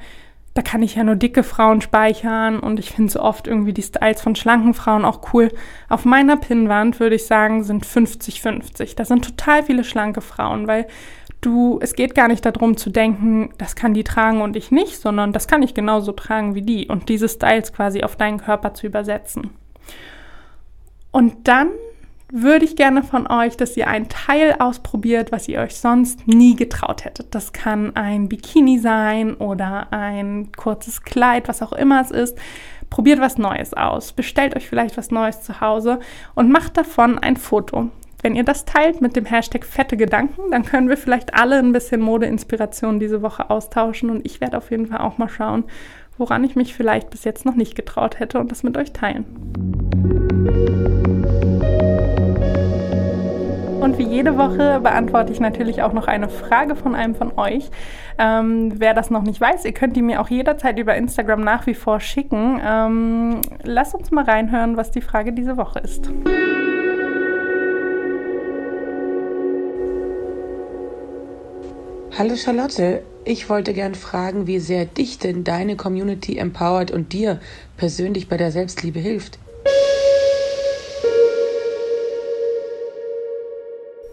da 0.57 0.62
kann 0.62 0.83
ich 0.83 0.95
ja 0.95 1.05
nur 1.05 1.16
dicke 1.16 1.42
Frauen 1.42 1.83
speichern 1.83 2.59
und 2.61 2.79
ich 2.79 2.90
finde 2.90 3.12
so 3.12 3.21
oft 3.21 3.47
irgendwie 3.47 3.75
die 3.75 3.83
Styles 3.83 4.23
von 4.23 4.35
schlanken 4.35 4.73
Frauen 4.73 5.05
auch 5.05 5.33
cool. 5.35 5.53
Auf 5.90 6.07
meiner 6.07 6.38
Pinnwand 6.38 6.99
würde 6.99 7.16
ich 7.16 7.27
sagen, 7.27 7.62
sind 7.62 7.85
50-50. 7.85 8.97
Da 8.97 9.05
sind 9.05 9.25
total 9.25 9.64
viele 9.64 9.85
schlanke 9.85 10.23
Frauen, 10.23 10.66
weil 10.66 10.87
du, 11.42 11.79
es 11.83 11.95
geht 11.95 12.14
gar 12.14 12.29
nicht 12.29 12.45
darum 12.47 12.79
zu 12.79 12.88
denken, 12.88 13.51
das 13.59 13.77
kann 13.77 13.92
die 13.92 14.03
tragen 14.03 14.40
und 14.40 14.57
ich 14.57 14.71
nicht, 14.71 14.99
sondern 14.99 15.35
das 15.35 15.47
kann 15.47 15.62
ich 15.62 15.75
genauso 15.75 16.12
tragen 16.12 16.55
wie 16.55 16.62
die 16.62 16.88
und 16.88 17.11
diese 17.11 17.29
Styles 17.29 17.75
quasi 17.75 18.03
auf 18.03 18.16
deinen 18.16 18.38
Körper 18.38 18.73
zu 18.73 18.87
übersetzen. 18.87 19.51
Und 21.11 21.49
dann 21.49 21.69
würde 22.29 22.65
ich 22.65 22.75
gerne 22.75 23.03
von 23.03 23.27
euch, 23.29 23.57
dass 23.57 23.77
ihr 23.77 23.87
ein 23.87 24.09
Teil 24.09 24.57
ausprobiert, 24.59 25.31
was 25.31 25.49
ihr 25.49 25.61
euch 25.61 25.77
sonst 25.77 26.27
nie 26.27 26.57
getraut 26.57 27.05
hättet. 27.05 27.35
Das 27.35 27.53
kann 27.53 27.95
ein 27.95 28.29
Bikini 28.29 28.79
sein 28.79 29.35
oder 29.35 29.93
ein 29.93 30.51
kurzes 30.57 31.03
Kleid, 31.03 31.49
was 31.49 31.62
auch 31.62 31.73
immer 31.73 32.01
es 32.01 32.11
ist. 32.11 32.37
Probiert 32.91 33.21
was 33.21 33.39
Neues 33.39 33.75
aus. 33.75 34.12
Bestellt 34.12 34.57
euch 34.57 34.69
vielleicht 34.69 34.97
was 34.97 35.11
Neues 35.11 35.43
zu 35.43 35.61
Hause 35.61 36.01
und 36.35 36.51
macht 36.51 36.77
davon 36.77 37.19
ein 37.19 37.37
Foto. 37.37 37.91
Wenn 38.23 38.35
ihr 38.35 38.45
das 38.45 38.65
teilt 38.65 39.01
mit 39.01 39.15
dem 39.15 39.25
Hashtag 39.25 39.65
fette 39.65 39.97
Gedanken, 39.97 40.51
dann 40.51 40.65
können 40.65 40.89
wir 40.89 40.97
vielleicht 40.97 41.35
alle 41.35 41.59
ein 41.59 41.73
bisschen 41.73 42.01
Modeinspiration 42.01 42.99
diese 42.99 43.23
Woche 43.23 43.51
austauschen 43.51 44.11
und 44.11 44.27
ich 44.27 44.41
werde 44.41 44.57
auf 44.57 44.71
jeden 44.71 44.87
Fall 44.87 44.99
auch 44.99 45.19
mal 45.19 45.29
schauen, 45.29 45.65
woran 46.19 46.43
ich 46.43 46.57
mich 46.57 46.75
vielleicht 46.75 47.11
bis 47.11 47.25
jetzt 47.25 47.45
noch 47.45 47.55
nicht 47.55 47.77
getraut 47.77 48.19
hätte 48.19 48.41
und 48.41 48.51
das 48.51 48.62
mit 48.62 48.77
euch 48.77 48.93
teilen. 48.93 49.27
Jede 54.16 54.38
Woche 54.38 54.81
beantworte 54.81 55.31
ich 55.31 55.40
natürlich 55.40 55.83
auch 55.83 55.92
noch 55.92 56.07
eine 56.07 56.31
Frage 56.31 56.74
von 56.74 56.94
einem 56.94 57.14
von 57.14 57.37
euch. 57.37 57.68
Ähm, 58.18 58.72
wer 58.76 58.94
das 58.94 59.11
noch 59.11 59.22
nicht 59.22 59.38
weiß, 59.42 59.66
ihr 59.66 59.72
könnt 59.72 59.94
die 59.94 60.00
mir 60.00 60.22
auch 60.22 60.31
jederzeit 60.31 60.79
über 60.79 60.96
Instagram 60.96 61.42
nach 61.42 61.66
wie 61.66 61.74
vor 61.74 62.00
schicken. 62.00 62.59
Ähm, 62.64 63.42
lasst 63.62 63.94
uns 63.94 64.11
mal 64.11 64.24
reinhören, 64.24 64.79
was 64.79 64.90
die 64.90 65.02
Frage 65.02 65.35
diese 65.35 65.59
Woche 65.59 65.81
ist. 65.81 66.11
Hallo 72.18 72.37
Charlotte, 72.37 73.02
ich 73.26 73.50
wollte 73.50 73.74
gern 73.74 73.94
fragen, 73.94 74.46
wie 74.46 74.61
sehr 74.61 74.87
dich 74.87 75.18
denn 75.18 75.44
deine 75.44 75.76
Community 75.76 76.38
empowert 76.38 76.90
und 76.90 77.12
dir 77.12 77.38
persönlich 77.76 78.31
bei 78.31 78.38
der 78.38 78.50
Selbstliebe 78.50 78.98
hilft. 78.98 79.38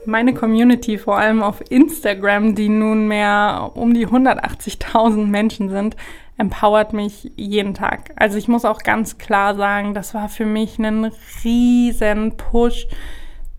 Meine 0.06 0.34
Community, 0.34 0.98
vor 0.98 1.18
allem 1.18 1.42
auf 1.42 1.62
Instagram, 1.70 2.56
die 2.56 2.70
nunmehr 2.70 3.72
um 3.76 3.94
die 3.94 4.08
180.000 4.08 5.26
Menschen 5.26 5.70
sind, 5.70 5.96
empowert 6.38 6.94
mich 6.94 7.32
jeden 7.36 7.74
Tag. 7.74 8.12
Also 8.16 8.38
ich 8.38 8.48
muss 8.48 8.66
auch 8.66 8.80
ganz 8.80 9.18
klar 9.18 9.56
sagen, 9.56 9.94
das 9.94 10.14
war 10.14 10.30
für 10.30 10.46
mich 10.46 10.80
ein 10.80 11.12
riesen 11.44 12.36
Push 12.36 12.88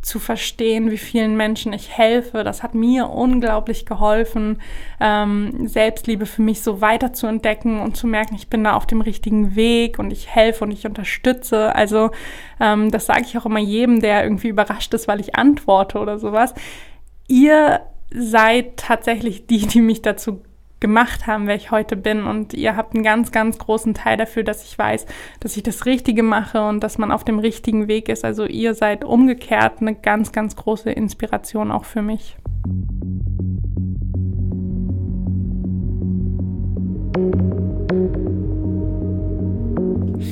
zu 0.05 0.19
verstehen, 0.19 0.91
wie 0.91 0.99
vielen 0.99 1.37
Menschen 1.37 1.73
ich 1.73 1.97
helfe. 1.97 2.45
Das 2.45 2.63
hat 2.63 2.75
mir 2.75 3.09
unglaublich 3.09 3.87
geholfen, 3.87 4.61
ähm, 5.01 5.67
Selbstliebe 5.67 6.27
für 6.27 6.43
mich 6.43 6.63
so 6.63 6.81
weiter 6.81 7.13
zu 7.13 7.27
entdecken 7.27 7.81
und 7.81 7.97
zu 7.97 8.07
merken, 8.07 8.35
ich 8.35 8.49
bin 8.49 8.65
da 8.65 8.75
auf 8.75 8.87
dem 8.87 9.01
richtigen 9.01 9.57
Weg 9.57 9.99
und 9.99 10.11
ich 10.11 10.29
helfe 10.29 10.65
und 10.65 10.73
ich 10.73 10.87
unterstütze. 10.87 11.75
Also 11.75 12.11
ähm, 12.61 12.91
das 12.91 13.07
sage 13.07 13.23
ich 13.23 13.39
auch 13.39 13.47
immer 13.47 13.61
jedem, 13.61 14.01
der 14.01 14.25
irgendwie 14.25 14.49
überrascht 14.49 14.93
ist, 14.93 15.09
weil 15.09 15.21
ich 15.21 15.37
antworte 15.37 15.99
oder 15.99 16.19
sowas. 16.19 16.55
Ihr 17.27 17.81
seid 18.11 18.77
tatsächlich 18.77 19.47
die, 19.47 19.67
die 19.67 19.81
mich 19.81 20.03
dazu 20.03 20.43
gemacht 20.85 21.27
haben, 21.27 21.47
wer 21.47 21.55
ich 21.55 21.71
heute 21.71 21.97
bin. 21.97 22.27
Und 22.27 22.53
ihr 22.53 22.77
habt 22.77 22.95
einen 22.95 23.03
ganz, 23.03 23.33
ganz 23.33 23.57
großen 23.57 23.95
Teil 23.95 24.19
dafür, 24.19 24.45
dass 24.45 24.65
ich 24.65 24.79
weiß, 24.79 25.07
dass 25.41 25.57
ich 25.57 25.63
das 25.63 25.87
Richtige 25.87 26.23
mache 26.23 26.61
und 26.61 26.81
dass 26.81 26.99
man 26.99 27.11
auf 27.11 27.25
dem 27.25 27.39
richtigen 27.39 27.89
Weg 27.89 28.11
ist. 28.11 28.23
Also 28.23 28.45
ihr 28.45 28.75
seid 28.75 29.03
umgekehrt 29.03 29.81
eine 29.81 29.95
ganz, 29.95 30.31
ganz 30.31 30.57
große 30.57 30.91
Inspiration 30.91 31.73
auch 31.73 31.87
für 31.87 32.03
mich. 32.03 32.37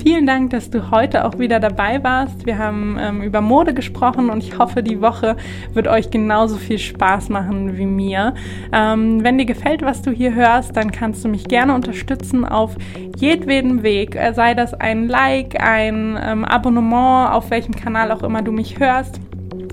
Vielen 0.03 0.27
Dank, 0.27 0.51
dass 0.51 0.69
du 0.69 0.91
heute 0.91 1.25
auch 1.25 1.39
wieder 1.39 1.61
dabei 1.61 2.03
warst. 2.03 2.45
Wir 2.45 2.59
haben 2.59 2.97
ähm, 2.99 3.23
über 3.23 3.41
Mode 3.41 3.73
gesprochen 3.73 4.31
und 4.31 4.43
ich 4.43 4.59
hoffe, 4.59 4.83
die 4.83 5.01
Woche 5.01 5.37
wird 5.75 5.87
euch 5.87 6.11
genauso 6.11 6.57
viel 6.57 6.79
Spaß 6.79 7.29
machen 7.29 7.79
wie 7.79 7.87
mir. 7.87 8.35
Ähm, 8.73 9.23
wenn 9.23 9.39
dir 9.39 9.45
gefällt, 9.45 9.83
was 9.83 10.03
du 10.03 10.11
hier 10.11 10.35
hörst, 10.35 10.77
dann 10.77 10.91
kannst 10.91 11.25
du 11.25 11.29
mich 11.29 11.45
gerne 11.45 11.73
unterstützen 11.73 12.45
auf 12.45 12.75
jedweden 13.17 13.85
Weg. 13.85 14.17
Äh, 14.17 14.35
sei 14.35 14.55
das 14.55 14.75
ein 14.75 15.07
Like, 15.07 15.63
ein 15.63 16.19
ähm, 16.21 16.45
Abonnement, 16.45 17.33
auf 17.33 17.51
welchem 17.51 17.77
Kanal 17.77 18.11
auch 18.11 18.25
immer 18.25 18.43
du 18.43 18.51
mich 18.51 18.81
hörst 18.81 19.21